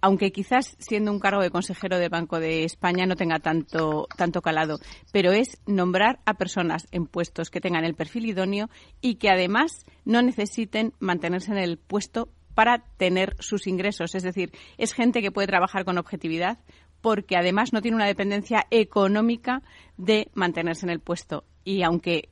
[0.00, 4.42] aunque quizás siendo un cargo de consejero de Banco de España no tenga tanto, tanto
[4.42, 4.78] calado,
[5.12, 8.68] pero es nombrar a personas en puestos que tengan el perfil idóneo
[9.00, 14.14] y que además no necesiten mantenerse en el puesto para tener sus ingresos.
[14.14, 16.58] Es decir, es gente que puede trabajar con objetividad
[17.00, 19.62] porque además no tiene una dependencia económica
[19.96, 21.44] de mantenerse en el puesto.
[21.64, 22.28] Y aunque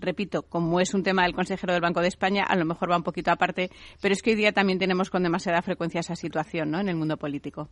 [0.00, 2.96] repito, como es un tema del consejero del Banco de España, a lo mejor va
[2.96, 6.70] un poquito aparte, pero es que hoy día también tenemos con demasiada frecuencia esa situación
[6.70, 6.80] ¿no?
[6.80, 7.68] en el mundo político.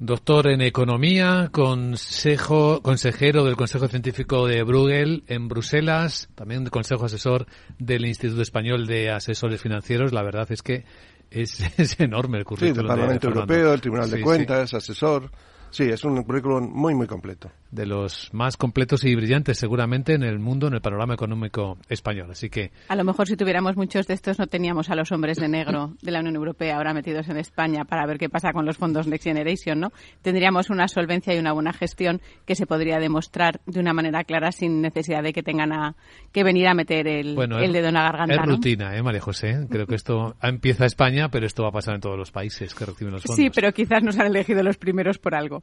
[0.00, 7.46] Doctor en Economía, consejo, consejero del Consejo Científico de Bruegel en Bruselas, también consejo asesor
[7.80, 10.12] del Instituto Español de Asesores Financieros.
[10.12, 10.84] La verdad es que
[11.30, 11.58] es,
[11.98, 12.74] enorme el currículum.
[12.74, 15.32] Sí, del Parlamento Europeo, el Tribunal de Cuentas, asesor.
[15.70, 17.50] Sí, es un currículum muy, muy completo.
[17.70, 22.30] De los más completos y brillantes seguramente en el mundo, en el panorama económico español.
[22.30, 22.70] Así que.
[22.88, 25.94] A lo mejor si tuviéramos muchos de estos no teníamos a los hombres de negro
[26.02, 29.06] de la Unión Europea ahora metidos en España para ver qué pasa con los fondos
[29.06, 29.92] Next Generation, ¿no?
[30.22, 34.52] Tendríamos una solvencia y una buena gestión que se podría demostrar de una manera clara
[34.52, 35.96] sin necesidad de que tengan a,
[36.32, 38.34] que venir a meter el, el dedo en la garganta.
[38.34, 39.66] Es rutina, ¿eh, María José?
[39.70, 42.86] Creo que esto empieza España, pero esto va a pasar en todos los países que
[42.86, 43.36] reciben los fondos.
[43.36, 45.62] Sí, pero quizás nos han elegido los primeros por algo.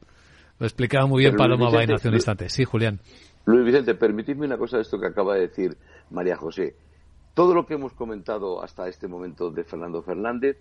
[0.58, 2.48] Lo explicaba muy bien Paloma Bain hace un instante.
[2.48, 3.00] Sí, Julián.
[3.44, 5.76] Luis Vicente, permitidme una cosa de esto que acaba de decir
[6.10, 6.74] María José.
[7.34, 10.56] Todo lo que hemos comentado hasta este momento de Fernando Fernández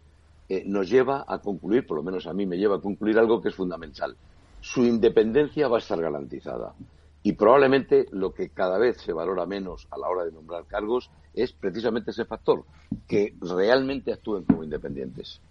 [0.50, 3.42] eh, nos lleva a concluir, por lo menos a mí me lleva a concluir algo
[3.42, 4.16] que es fundamental.
[4.62, 6.76] Su independencia va a estar garantizada.
[7.24, 11.10] Y probablemente lo que cada vez se valora menos a la hora de nombrar cargos
[11.34, 12.66] es precisamente ese factor,
[13.08, 15.42] que realmente actúen como independientes.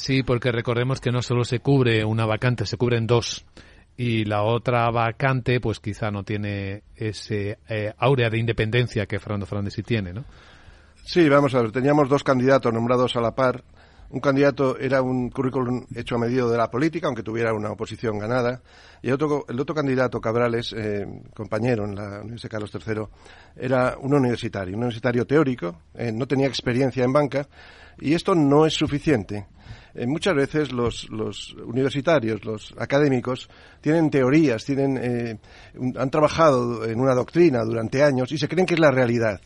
[0.00, 3.44] Sí, porque recordemos que no solo se cubre una vacante, se cubren dos.
[3.98, 9.44] Y la otra vacante, pues quizá no tiene ese eh, áurea de independencia que Fernando
[9.44, 10.24] Fernández sí tiene, ¿no?
[11.04, 13.62] Sí, vamos a ver, teníamos dos candidatos nombrados a la par.
[14.12, 18.18] Un candidato era un currículum hecho a medida de la política, aunque tuviera una oposición
[18.18, 18.60] ganada.
[19.02, 23.02] Y el otro, candidato, Cabrales, eh, compañero en la Universidad Carlos III,
[23.56, 27.46] era un universitario, un universitario teórico, eh, no tenía experiencia en banca,
[28.00, 29.46] y esto no es suficiente.
[29.94, 31.08] Eh, muchas veces los,
[31.64, 33.48] universitarios, los académicos,
[33.80, 35.38] tienen teorías, tienen,
[35.96, 39.40] han trabajado en una doctrina durante años y se creen que es la realidad.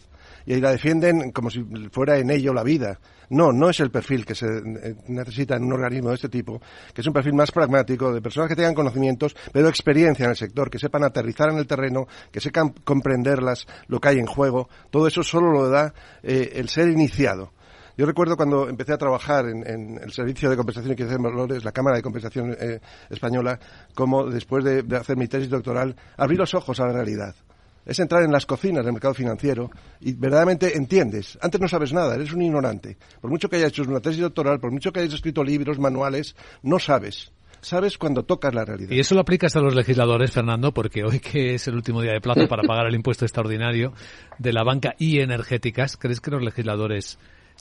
[0.46, 2.98] Y la defienden como si fuera en ello la vida.
[3.30, 6.60] No, no es el perfil que se eh, necesita en un organismo de este tipo,
[6.92, 10.36] que es un perfil más pragmático, de personas que tengan conocimientos, pero experiencia en el
[10.36, 14.68] sector, que sepan aterrizar en el terreno, que sepan comprenderlas, lo que hay en juego.
[14.90, 17.52] Todo eso solo lo da el ser iniciado.
[17.96, 21.64] Yo recuerdo cuando empecé a trabajar en, el Servicio de Compensación y Equidad de Valores,
[21.64, 23.60] la Cámara de Compensación eh, Española,
[23.94, 27.36] como después de, hacer mi tesis doctoral, abrí los ojos a la realidad
[27.84, 29.70] es entrar en las cocinas del mercado financiero
[30.00, 31.38] y verdaderamente entiendes.
[31.40, 32.96] Antes no sabes nada, eres un ignorante.
[33.20, 36.34] Por mucho que hayas hecho una tesis doctoral, por mucho que hayas escrito libros, manuales,
[36.62, 37.32] no sabes.
[37.60, 38.90] Sabes cuando tocas la realidad.
[38.90, 42.12] Y eso lo aplicas a los legisladores, Fernando, porque hoy que es el último día
[42.12, 43.94] de plazo para pagar el impuesto extraordinario
[44.38, 47.18] de la banca y energéticas, ¿crees que los legisladores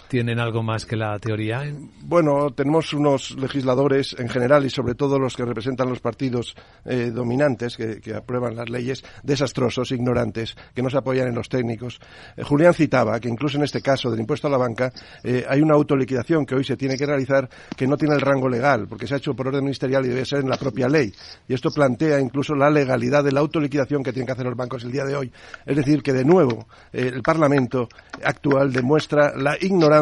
[0.08, 1.64] tienen algo más que la teoría.
[2.02, 7.12] Bueno, tenemos unos legisladores en general y sobre todo los que representan los partidos eh,
[7.14, 12.00] dominantes que, aprueban las leyes desastrosos, ignorantes, que no se apoyan en los técnicos.
[12.38, 14.92] Eh, Julián citaba que incluso en este caso del impuesto a la banca
[15.24, 18.50] eh, hay una autoliquidación que hoy se tiene que realizar que no tiene el rango
[18.50, 21.14] legal porque se ha hecho por orden ministerial y debe ser en la propia ley.
[21.48, 24.84] Y esto plantea incluso la legalidad de la autoliquidación que tienen que hacer los bancos
[24.84, 25.32] el día de hoy.
[25.66, 27.88] Es decir, que de nuevo el Parlamento
[28.24, 29.93] actual demuestra la ignorancia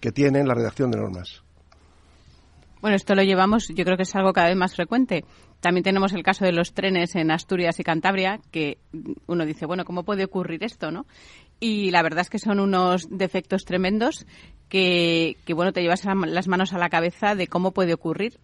[0.00, 1.42] que tiene en la redacción de normas.
[2.80, 5.24] Bueno, esto lo llevamos, yo creo que es algo cada vez más frecuente.
[5.60, 8.78] También tenemos el caso de los trenes en Asturias y Cantabria, que
[9.26, 11.04] uno dice, bueno, ¿cómo puede ocurrir esto, no?
[11.58, 14.26] Y la verdad es que son unos defectos tremendos
[14.68, 18.38] que, que bueno, te llevas las manos a la cabeza de cómo puede ocurrir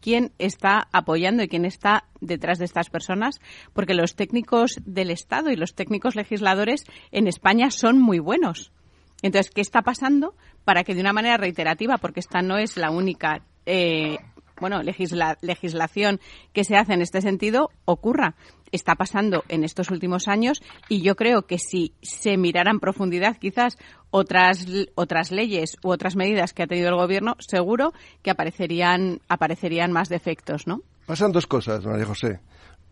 [0.00, 3.40] quién está apoyando y quién está detrás de estas personas,
[3.72, 8.72] porque los técnicos del Estado y los técnicos legisladores en España son muy buenos.
[9.22, 12.90] Entonces, ¿qué está pasando para que de una manera reiterativa, porque esta no es la
[12.90, 14.18] única eh,
[14.60, 16.20] bueno, legislación
[16.52, 18.34] que se hace en este sentido, ocurra?
[18.72, 23.36] Está pasando en estos últimos años y yo creo que si se mirara en profundidad
[23.36, 23.76] quizás
[24.10, 27.92] otras, otras leyes u otras medidas que ha tenido el gobierno, seguro
[28.22, 30.82] que aparecerían, aparecerían más defectos, ¿no?
[31.06, 32.38] Pasan dos cosas, María José.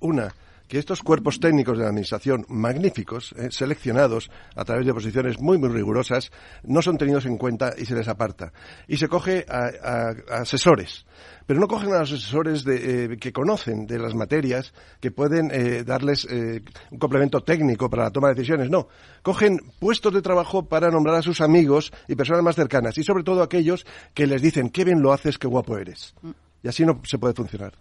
[0.01, 0.35] Una,
[0.69, 5.59] que estos cuerpos técnicos de la Administración, magníficos, eh, seleccionados a través de posiciones muy,
[5.59, 6.31] muy rigurosas,
[6.63, 8.53] no son tenidos en cuenta y se les aparta.
[8.87, 11.07] Y se coge a, asesores,
[11.47, 15.51] pero no cogen a los asesores de, eh, que conocen de las materias, que pueden
[15.51, 18.71] eh, darles un complemento técnico para la toma de decisiones.
[18.71, 18.89] No,
[19.23, 23.25] cogen puestos de trabajo para nombrar a sus amigos y personas más cercanas, y sobre
[23.25, 26.15] todo aquellos que les dicen, qué bien lo haces, qué guapo eres.
[26.21, 26.31] Mm.
[26.63, 27.73] Y así no se puede funcionar.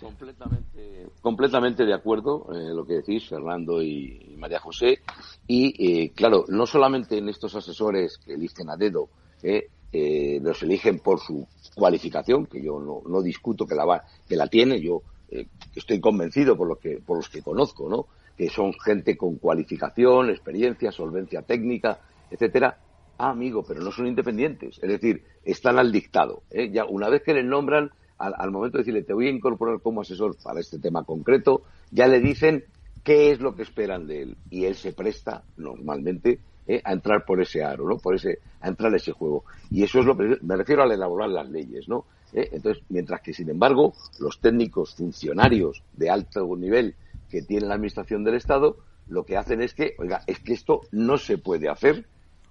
[0.00, 0.75] Completamente,
[1.26, 5.00] completamente de acuerdo eh, lo que decís, Fernando y, María José.
[5.48, 9.08] Y eh, claro, no solamente en estos asesores que eligen a dedo,
[9.42, 9.68] eh,
[10.40, 14.80] los eligen por su cualificación, que yo no, no discuto que la, que la tiene,
[14.80, 15.02] yo
[15.74, 18.06] estoy convencido por, lo que, por los que conozco, ¿no?
[18.36, 22.78] que son gente con cualificación, experiencia, solvencia técnica, etcétera.
[23.18, 26.44] Ah, amigo, pero no son independientes, es decir, están al dictado.
[26.70, 30.00] Ya una vez que les nombran al, momento de decirle te voy a incorporar como
[30.00, 32.64] asesor para este tema concreto, ya le dicen
[33.04, 37.24] qué es lo que esperan de él y él se presta normalmente eh, a entrar
[37.24, 37.98] por ese aro, ¿no?
[37.98, 39.44] Por ese, a entrar a ese juego.
[39.70, 42.06] Y eso es lo que me refiero al elaborar las leyes, ¿no?
[42.32, 46.96] Eh, entonces, mientras que, sin embargo, los técnicos funcionarios de alto nivel
[47.30, 50.80] que tiene la administración del Estado, lo que hacen es que, oiga, es que esto
[50.90, 52.06] no se puede hacer,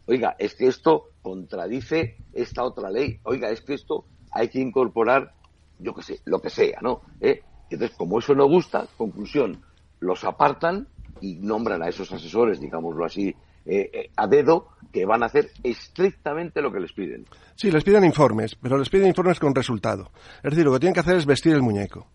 [0.05, 5.33] oiga, es que esto contradice esta otra ley, oiga, es que esto hay que incorporar
[5.79, 7.01] yo qué sé, lo que sea, ¿no?
[7.21, 7.41] ¿Eh?
[7.69, 9.61] Entonces, como eso no gusta, conclusión,
[9.99, 10.87] los apartan
[11.21, 13.29] y nombran a esos asesores, digámoslo así,
[13.65, 17.25] eh, eh, a dedo, que van a hacer estrictamente lo que les piden.
[17.55, 20.11] Sí, les piden informes, pero les piden informes con resultado.
[20.37, 22.07] Es decir, lo que tienen que hacer es vestir el muñeco.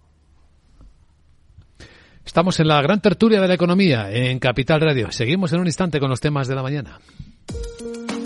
[2.24, 5.10] Estamos en la gran tertulia de la economía en Capital Radio.
[5.10, 7.00] Seguimos en un instante con los temas de la mañana.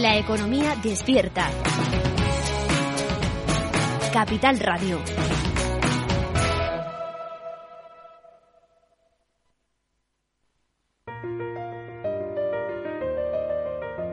[0.00, 1.50] La economía despierta.
[4.12, 5.00] Capital Radio.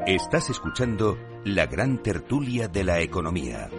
[0.08, 3.70] Estás escuchando la gran tertulia de la economía.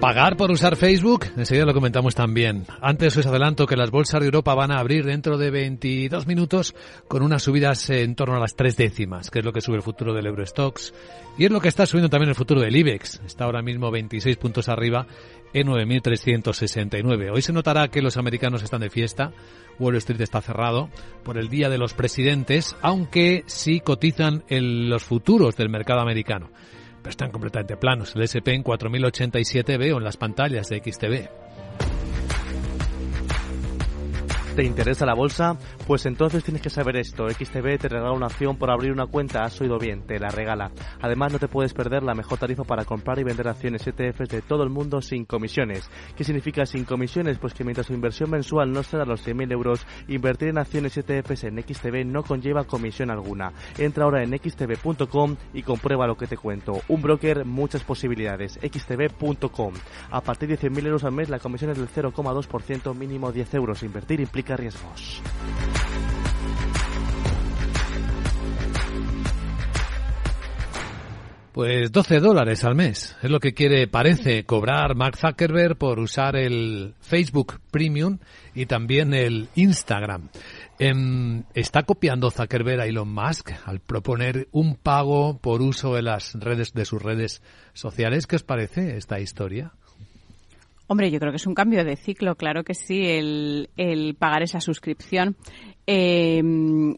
[0.00, 2.64] Pagar por usar Facebook, enseguida lo comentamos también.
[2.80, 6.74] Antes os adelanto que las bolsas de Europa van a abrir dentro de 22 minutos
[7.06, 9.82] con unas subidas en torno a las tres décimas, que es lo que sube el
[9.82, 10.94] futuro del Eurostox
[11.36, 13.20] y es lo que está subiendo también el futuro del IBEX.
[13.26, 15.06] Está ahora mismo 26 puntos arriba
[15.52, 17.30] en 9.369.
[17.34, 19.32] Hoy se notará que los americanos están de fiesta.
[19.78, 20.88] Wall Street está cerrado
[21.24, 26.48] por el Día de los Presidentes, aunque sí cotizan los futuros del mercado americano
[27.02, 28.14] pero están completamente planos.
[28.14, 31.89] El SP en 4087 veo en las pantallas de XTV.
[34.60, 35.56] ¿Te interesa la bolsa?
[35.86, 37.26] Pues entonces tienes que saber esto.
[37.30, 39.42] XTB te regala una opción por abrir una cuenta.
[39.42, 40.70] Has oído bien, te la regala.
[41.00, 44.42] Además, no te puedes perder la mejor tarifa para comprar y vender acciones ETFs de
[44.42, 45.88] todo el mundo sin comisiones.
[46.14, 47.38] ¿Qué significa sin comisiones?
[47.38, 51.44] Pues que mientras tu inversión mensual no sea los 100.000 euros, invertir en acciones ETFs
[51.44, 53.54] en XTB no conlleva comisión alguna.
[53.78, 56.82] Entra ahora en xtb.com y comprueba lo que te cuento.
[56.88, 58.58] Un broker, muchas posibilidades.
[58.60, 59.72] xtb.com.
[60.10, 63.82] A partir de 100.000 euros al mes, la comisión es del 0,2%, mínimo 10 euros.
[63.82, 65.22] Invertir implica riesgos.
[71.52, 76.36] Pues 12 dólares al mes es lo que quiere, parece, cobrar Mark Zuckerberg por usar
[76.36, 78.18] el Facebook Premium
[78.54, 80.28] y también el Instagram.
[80.78, 86.34] Em, ¿Está copiando Zuckerberg a Elon Musk al proponer un pago por uso de las
[86.34, 87.42] redes de sus redes
[87.74, 88.28] sociales?
[88.28, 89.72] ¿Qué os parece esta historia?
[90.92, 94.60] Hombre, yo creo que es un cambio de ciclo, claro que sí, el, pagar esa
[94.60, 95.36] suscripción.
[95.86, 96.42] Eh,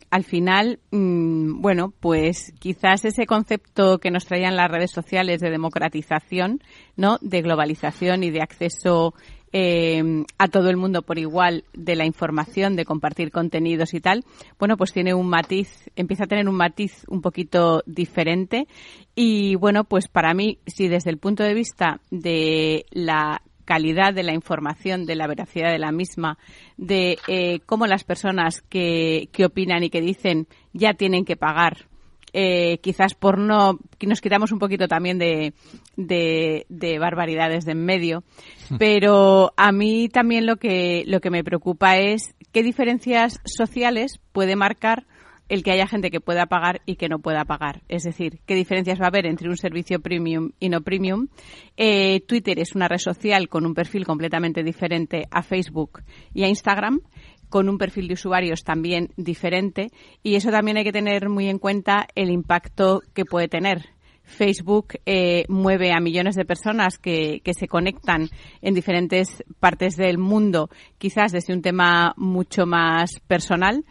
[0.09, 5.51] al final, mm, bueno, pues quizás ese concepto que nos traían las redes sociales de
[5.51, 6.63] democratización,
[6.97, 7.19] ¿no?
[7.21, 9.13] De globalización y de acceso
[9.53, 14.25] eh, a todo el mundo por igual de la información, de compartir contenidos y tal,
[14.59, 18.67] bueno, pues tiene un matiz, empieza a tener un matiz un poquito diferente.
[19.15, 24.23] Y bueno, pues para mí, si desde el punto de vista de la calidad de
[24.23, 26.39] la información, de la veracidad de la misma,
[26.77, 31.87] de eh, cómo las personas que, que opinan y que dicen ya tienen que pagar.
[32.35, 35.53] Eh, quizás por no que nos quitamos un poquito también de,
[35.97, 38.25] de, de, barbaridades de en medio.
[38.79, 44.57] Pero a mí también lo que lo que me preocupa es qué diferencias sociales puede
[44.57, 45.07] marcar
[45.53, 47.83] el que haya gente que pueda pagar y que no pueda pagar.
[47.91, 51.29] Es decir, qué diferencias va a haber entre un servicio premium y no premium.
[51.77, 56.49] Eh, Twitter es una red social con un perfil completamente diferente a Facebook y a
[56.49, 57.03] Instagram
[57.51, 59.91] con un perfil de usuarios también diferente
[60.23, 63.91] y eso también hay que tener muy en cuenta el impacto que puede tener.
[64.25, 68.31] Facebook eh, mueve a millones de personas que, que, se conectan
[68.63, 73.85] en diferentes partes del mundo, quizás desde un tema mucho más personal.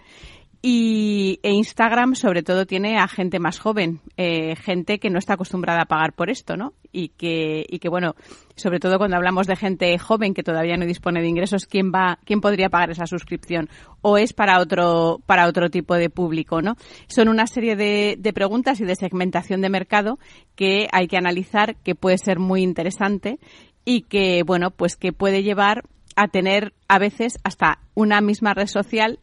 [0.63, 5.33] Y e Instagram sobre todo tiene a gente más joven, eh, gente que no está
[5.33, 6.73] acostumbrada a pagar por esto, ¿no?
[6.91, 8.15] Y que, y que bueno,
[8.55, 12.19] sobre todo cuando hablamos de gente joven que todavía no dispone de ingresos, ¿quién va,
[12.25, 13.69] quién podría pagar esa suscripción?
[14.01, 16.75] ¿O es para otro, para otro tipo de público, no?
[17.07, 20.19] Son una serie de, de preguntas y de segmentación de mercado
[20.55, 23.39] que hay que analizar, que puede ser muy interesante
[23.83, 25.85] y que, bueno, pues que puede llevar
[26.15, 29.19] a tener a veces hasta una misma red social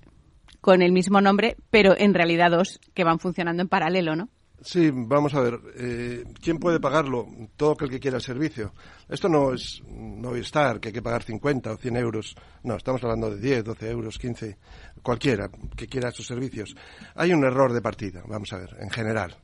[0.60, 4.28] con el mismo nombre, pero en realidad dos que van funcionando en paralelo, ¿no?
[4.60, 5.60] Sí, vamos a ver.
[5.76, 7.28] Eh, ¿Quién puede pagarlo?
[7.56, 8.72] Todo aquel que quiera el servicio.
[9.08, 12.34] Esto no es no estar que hay que pagar 50 o 100 euros.
[12.64, 14.58] No, estamos hablando de 10, 12 euros, 15.
[15.00, 16.74] Cualquiera que quiera sus servicios.
[17.14, 19.36] Hay un error de partida, vamos a ver, en general.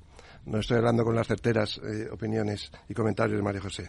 [0.46, 3.88] No estoy hablando con las certeras eh, opiniones y comentarios de María José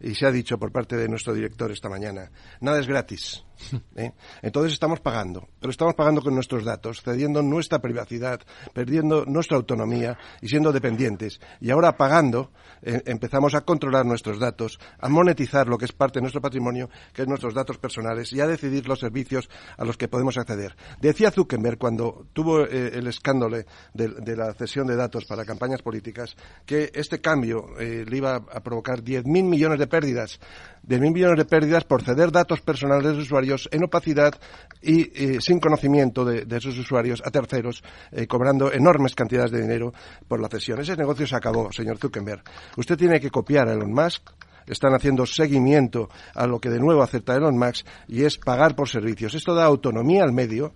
[0.00, 3.44] y se ha dicho por parte de nuestro director esta mañana, nada es gratis.
[3.96, 4.12] ¿eh?
[4.42, 8.40] Entonces estamos pagando, pero estamos pagando con nuestros datos, cediendo nuestra privacidad,
[8.72, 11.40] perdiendo nuestra autonomía y siendo dependientes.
[11.60, 12.50] Y ahora pagando
[12.82, 16.88] eh, empezamos a controlar nuestros datos, a monetizar lo que es parte de nuestro patrimonio,
[17.12, 20.76] que es nuestros datos personales, y a decidir los servicios a los que podemos acceder.
[21.00, 23.56] Decía Zuckerberg cuando tuvo eh, el escándalo
[23.94, 29.02] de, la cesión de datos para campañas políticas que este cambio le iba a provocar
[29.02, 30.38] 10.000 millones de pérdidas,
[30.86, 34.34] de mil millones de pérdidas por ceder datos personales de usuarios en opacidad
[34.80, 37.82] y eh, sin conocimiento de, esos usuarios a terceros,
[38.12, 39.92] eh, cobrando enormes cantidades de dinero
[40.28, 40.80] por la cesión.
[40.80, 42.42] Ese negocio se acabó, señor Zuckerberg.
[42.76, 44.30] Usted tiene que copiar a Elon Musk,
[44.66, 48.88] están haciendo seguimiento a lo que de nuevo acepta Elon Musk y es pagar por
[48.88, 49.34] servicios.
[49.34, 50.72] Esto da autonomía al medio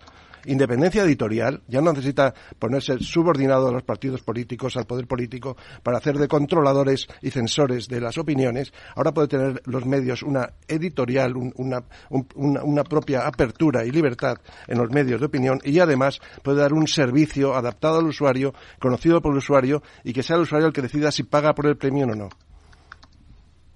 [0.46, 5.98] independencia editorial, ya no necesita ponerse subordinado a los partidos políticos, al poder político, para
[5.98, 8.72] hacer de controladores y censores de las opiniones.
[8.94, 14.90] Ahora puede tener los medios una editorial, una, una, propia apertura y libertad en los
[14.90, 19.38] medios de opinión y además puede dar un servicio adaptado al usuario, conocido por el
[19.38, 22.14] usuario y que sea el usuario el que decida si paga por el premio o
[22.14, 22.28] no.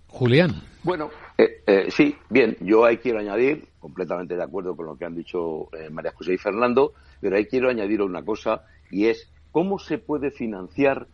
[0.08, 0.73] Julián.
[0.84, 5.06] Bueno, eh, eh, sí, bien, yo ahí quiero añadir, completamente de acuerdo con lo que
[5.06, 9.30] han dicho eh, María José y Fernando, pero ahí quiero añadir una cosa y es
[9.50, 11.06] cómo se puede financiar,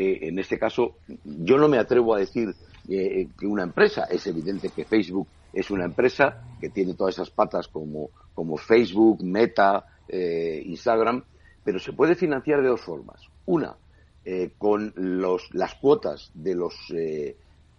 [0.00, 2.54] en este caso, yo no me atrevo a decir
[2.86, 7.66] que una empresa, es evidente que Facebook es una empresa que tiene todas esas patas
[7.66, 11.24] como, como Facebook, Meta, Instagram,
[11.64, 13.20] pero se puede financiar de dos formas.
[13.46, 13.76] Una,
[14.56, 16.76] con los, las cuotas de los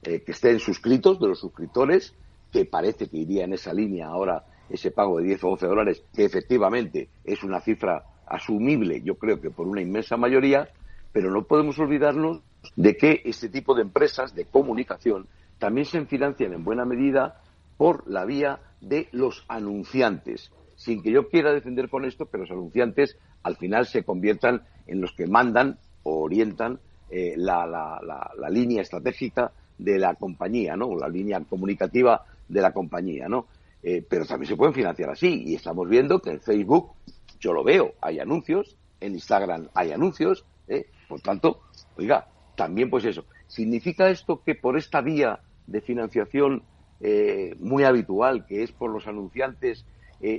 [0.03, 2.13] eh, que estén suscritos, de los suscriptores,
[2.51, 6.03] que parece que iría en esa línea ahora ese pago de 10 o 12 dólares,
[6.13, 10.69] que efectivamente es una cifra asumible, yo creo que por una inmensa mayoría,
[11.11, 12.41] pero no podemos olvidarnos
[12.75, 15.27] de que este tipo de empresas de comunicación
[15.57, 17.41] también se financian en buena medida
[17.77, 20.51] por la vía de los anunciantes.
[20.75, 25.01] Sin que yo quiera defender con esto, pero los anunciantes al final se conviertan en
[25.01, 26.79] los que mandan o orientan
[27.09, 30.95] eh, la, la, línea estratégica de la compañía, ¿no?
[30.95, 33.47] La línea comunicativa de la compañía, ¿no?
[33.81, 36.91] Eh, pero también se pueden financiar así y estamos viendo que en Facebook
[37.39, 40.87] yo lo veo, hay anuncios, en Instagram hay anuncios, ¿eh?
[41.07, 41.61] por tanto,
[41.97, 43.23] oiga, también pues eso.
[43.47, 46.63] ¿Significa esto que por esta vía de financiación
[46.99, 49.85] eh, muy habitual, que es por los anunciantes,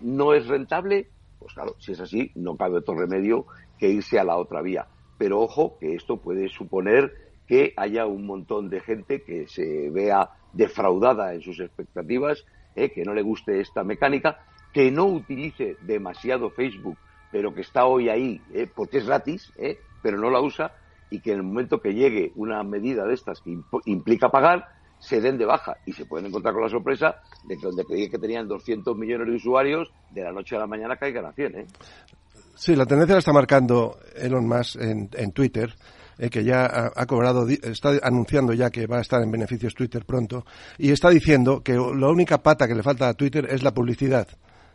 [0.03, 1.09] no es rentable?
[1.39, 3.47] Pues claro, si es así, no cabe otro remedio
[3.79, 4.87] que irse a la otra vía.
[5.17, 10.31] Pero ojo, que esto puede suponer que haya un montón de gente que se vea
[10.53, 12.45] defraudada en sus expectativas,
[12.77, 14.39] eh, que no le guste esta mecánica,
[14.73, 16.97] que no utilice demasiado Facebook,
[17.33, 18.41] pero que está hoy ahí
[18.77, 19.53] porque es gratis,
[20.01, 20.75] pero no la usa,
[21.11, 24.69] y que en el momento que llegue una medida de estas que implica pagar,
[25.01, 27.17] se den de baja y se pueden encontrar con la sorpresa
[27.49, 30.69] de que donde creía que tenían 200 millones de usuarios, de la noche a la
[30.69, 31.59] mañana caigan a 100.
[31.59, 31.67] ¿eh?
[32.55, 35.75] Sí, la tendencia la está marcando Elon Musk en, en Twitter.
[36.23, 40.05] Eh, que ya ha, cobrado, está anunciando ya que va a estar en beneficios Twitter
[40.05, 40.45] pronto,
[40.77, 44.29] y está diciendo que la única pata que le falta a Twitter es la publicidad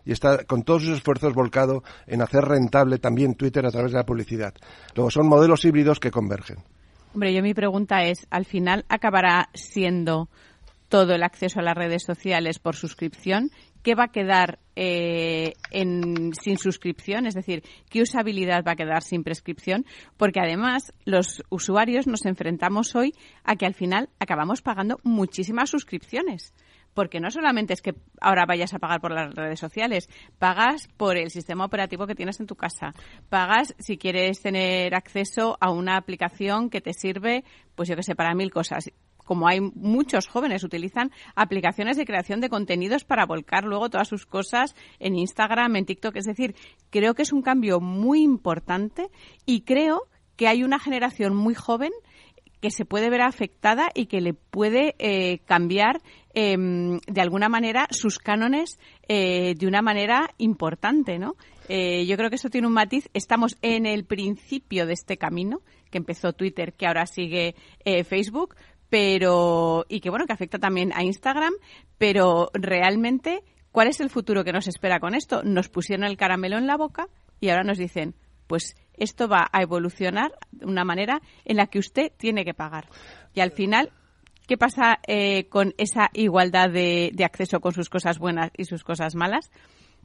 [0.06, 4.00] y está con todos sus esfuerzos volcado en hacer rentable también Twitter a través de
[4.00, 4.56] la publicidad.
[4.96, 6.58] Luego son modelos híbridos que convergen.
[7.14, 10.30] Hombre, yo mi pregunta es, ¿al final acabará siendo
[10.90, 13.50] todo el acceso a las redes sociales por suscripción?
[13.84, 17.28] ¿Qué va a quedar eh, sin suscripción?
[17.28, 19.86] Es decir, ¿qué usabilidad va a quedar sin prescripción?
[20.18, 23.14] Porque además los usuarios nos enfrentamos hoy
[23.44, 26.54] a que al final acabamos pagando muchísimas suscripciones
[26.96, 30.10] porque no solamente es que ahora vayas a pagar por las redes sociales,
[30.40, 32.96] pagas por el sistema operativo que tienes en tu casa,
[33.30, 37.44] pagas si quieres tener acceso a una aplicación que te sirve,
[37.76, 38.90] pues yo que sé, para mil cosas
[39.26, 44.26] como hay muchos jóvenes utilizan aplicaciones de creación de contenidos para volcar luego todas sus
[44.26, 46.16] cosas en Instagram, en TikTok.
[46.16, 46.56] Es decir,
[46.90, 49.10] creo que es un cambio muy importante
[49.46, 50.04] y creo
[50.36, 51.92] que hay una generación muy joven
[52.62, 56.02] que se puede ver afectada y que le puede eh, cambiar
[56.34, 61.36] em, de alguna manera sus cánones eh, de una manera importante, ¿no?
[61.70, 63.08] Eh, yo creo que eso tiene un matiz.
[63.14, 65.62] Estamos en el principio de este camino
[65.92, 67.56] que empezó Twitter, que ahora sigue
[68.08, 68.56] Facebook,
[68.90, 71.54] pero y que bueno que afecta también a Instagram,
[71.98, 75.44] pero realmente ¿cuál es el futuro que nos espera con esto?
[75.44, 77.08] Nos pusieron el caramelo en la boca
[77.42, 78.16] y ahora nos dicen,
[78.48, 82.88] pues esto va a evolucionar de una manera en la que usted tiene que pagar.
[83.34, 83.92] Y al final,
[84.48, 89.16] ¿qué pasa eh, con esa igualdad de, acceso con sus cosas buenas y sus cosas
[89.16, 89.52] malas?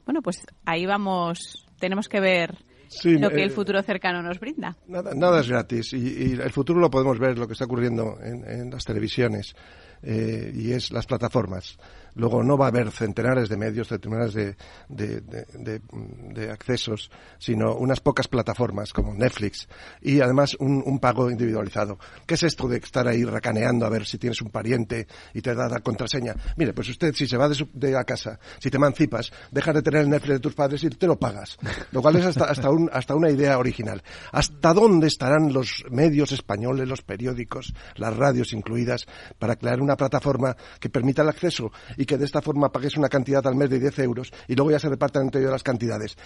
[0.05, 2.65] Bueno, pues ahí vamos, tenemos que ver
[3.03, 4.75] lo que el eh, futuro cercano nos brinda.
[4.87, 8.85] Nada, es gratis y, el futuro lo podemos ver, lo que está ocurriendo en, las
[8.85, 9.55] televisiones
[10.03, 11.77] eh, y es las plataformas.
[12.15, 14.55] Luego no va a haber centenares de medios, centenares de,
[14.89, 19.67] de, accesos, sino unas pocas plataformas como Netflix
[20.01, 21.97] y además un, pago individualizado.
[22.25, 25.55] ¿Qué es esto de estar ahí racaneando a ver si tienes un pariente y te
[25.55, 26.35] da la contraseña?
[26.57, 29.81] Mire, pues usted si se va de, de la casa, si te emancipas, dejas de
[29.81, 31.57] tener el Netflix de tus padres y te lo pagas.
[31.91, 34.03] Lo cual es hasta, hasta, un, hasta una idea original.
[34.31, 39.07] ¿Hasta dónde estarán los medios españoles, los periódicos, las radios incluidas,
[39.39, 41.71] para crear una plataforma que permita el acceso
[42.01, 44.71] y que de esta forma pagues una cantidad al mes de 10 euros y luego
[44.71, 46.17] ya se repartan entre ellos las cantidades.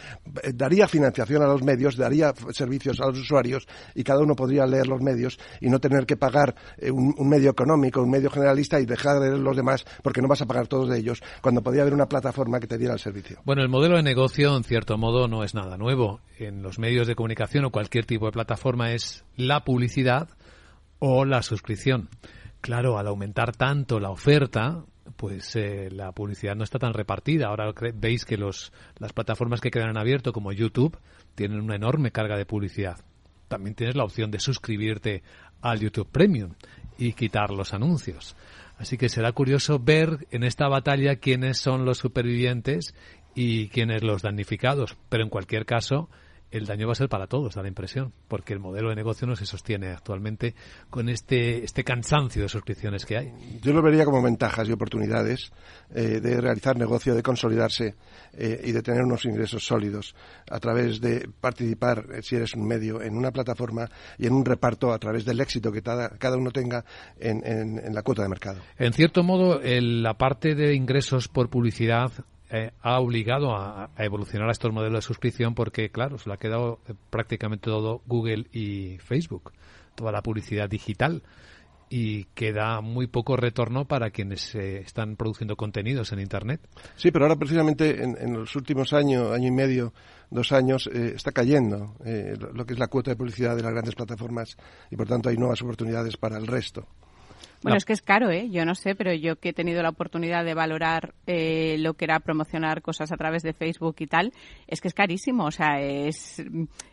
[0.42, 4.66] Eh, daría financiación a los medios, daría servicios a los usuarios y cada uno podría
[4.66, 8.80] leer los medios y no tener que pagar eh, un, medio económico, un medio generalista
[8.80, 11.62] y dejar de leer los demás porque no vas a pagar todos de ellos cuando
[11.62, 13.42] podría haber una plataforma que te diera el servicio.
[13.44, 16.22] Bueno, el modelo de negocio en cierto modo no es nada nuevo.
[16.40, 20.30] En los medios de comunicación o cualquier tipo de plataforma es la publicidad
[21.00, 22.08] o la suscripción.
[22.62, 24.86] Claro, al aumentar tanto la oferta,
[25.16, 27.48] pues eh, la publicidad no está tan repartida.
[27.48, 30.98] Ahora veis que los, las plataformas que quedan en abierto, como YouTube,
[31.36, 32.98] tienen una enorme carga de publicidad.
[33.48, 35.24] También tienes la opción de suscribirte
[35.62, 36.54] al YouTube Premium
[36.98, 38.36] y quitar los anuncios.
[38.78, 42.94] Así que será curioso ver en esta batalla quiénes son los supervivientes
[43.34, 44.98] y quiénes los damnificados.
[45.10, 46.10] Pero en cualquier caso,
[46.52, 49.28] el daño va a ser para todos, da la impresión, porque el modelo de negocio
[49.28, 50.56] no se sostiene actualmente
[50.90, 53.34] con este, este cansancio de suscripciones que hay.
[53.62, 55.52] Yo lo vería como ventajas y oportunidades
[55.94, 57.96] eh, de realizar negocio, de consolidarse
[58.34, 60.16] eh, y de tener unos ingresos sólidos
[60.50, 64.46] a través de participar, eh, si eres un medio, en una plataforma y en un
[64.46, 66.86] reparto a través del éxito que cada, uno tenga
[67.20, 68.62] en, en, la cuota de mercado.
[68.78, 72.12] En cierto modo, la parte de ingresos por publicidad
[72.50, 76.38] eh, ha obligado a, evolucionar a estos modelos de suscripción porque, claro, se le ha
[76.38, 79.52] quedado eh, prácticamente todo Google y Facebook,
[79.96, 81.24] toda la publicidad digital
[81.90, 86.62] y queda muy poco retorno para quienes eh, están produciendo contenidos en Internet.
[86.96, 89.94] Sí, pero ahora precisamente en, los últimos años, año y medio,
[90.30, 91.96] dos años, está cayendo
[92.54, 94.58] lo que es la cuota de publicidad de las grandes plataformas
[94.90, 96.88] y por tanto hay nuevas oportunidades para el resto.
[97.66, 98.48] Bueno, es que es caro, ¿eh?
[98.52, 102.06] Yo no sé, pero yo que he tenido la oportunidad de valorar eh, lo que
[102.06, 104.34] era promocionar cosas a través de Facebook y tal,
[104.68, 105.46] es que es carísimo.
[105.46, 106.44] O sea, es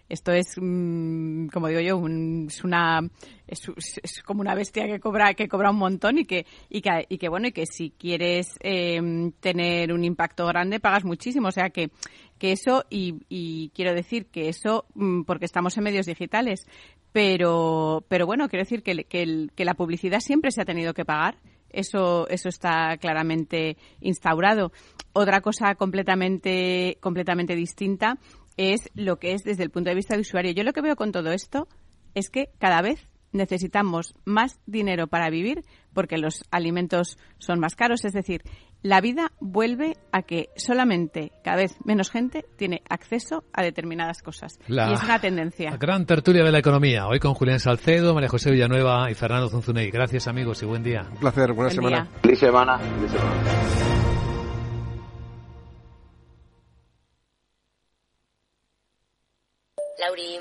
[0.09, 2.03] esto es, mm, como digo yo,
[2.47, 3.01] es una
[3.47, 7.19] es, como una bestia que cobra que cobra un montón y que y que, y
[7.19, 11.49] que bueno y que si quieres em, tener un impacto grande pagas muchísimo.
[11.49, 11.91] O sea que
[12.39, 16.67] que eso y, y quiero decir que eso mm, porque estamos en medios digitales
[17.13, 21.37] pero, pero bueno, quiero decir que, que, la publicidad siempre se ha tenido que pagar.
[21.71, 24.73] Eso, eso está claramente instaurado.
[25.13, 28.19] Otra cosa completamente, completamente distinta
[28.57, 30.53] es lo que es desde el punto de vista de usuario.
[30.53, 31.69] Yo lo que veo con todo esto
[32.15, 38.05] es que cada vez necesitamos más dinero para vivir porque los alimentos son más caros.
[38.05, 38.43] Es decir,
[38.83, 44.59] la vida vuelve a que solamente cada vez menos gente tiene acceso a determinadas cosas.
[44.69, 45.71] y es una tendencia.
[45.71, 47.07] La gran tertulia de la economía.
[47.07, 49.91] Hoy con Julián Salcedo, María José Villanueva y Fernando Zunzunei.
[49.91, 51.07] Gracias amigos y buen día.
[51.11, 52.09] Un placer, buena semana.
[52.23, 52.79] Feliz semana.
[52.79, 54.03] Feliz semana.
[59.99, 60.41] Lauri,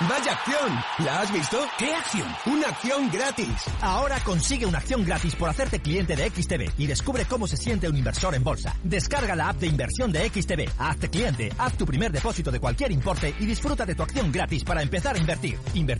[0.00, 1.06] ¡Vaya acción!
[1.06, 1.58] ¿La has visto?
[1.78, 2.28] ¿Qué acción?
[2.44, 3.48] Una acción gratis.
[3.80, 7.88] Ahora consigue una acción gratis por hacerte cliente de XTB y descubre cómo se siente
[7.88, 8.76] un inversor en bolsa.
[8.82, 12.92] Descarga la app de inversión de XTB, hazte cliente, haz tu primer depósito de cualquier
[12.92, 15.58] importe y disfruta de tu acción gratis para empezar a invertir.
[15.72, 15.86] Invertir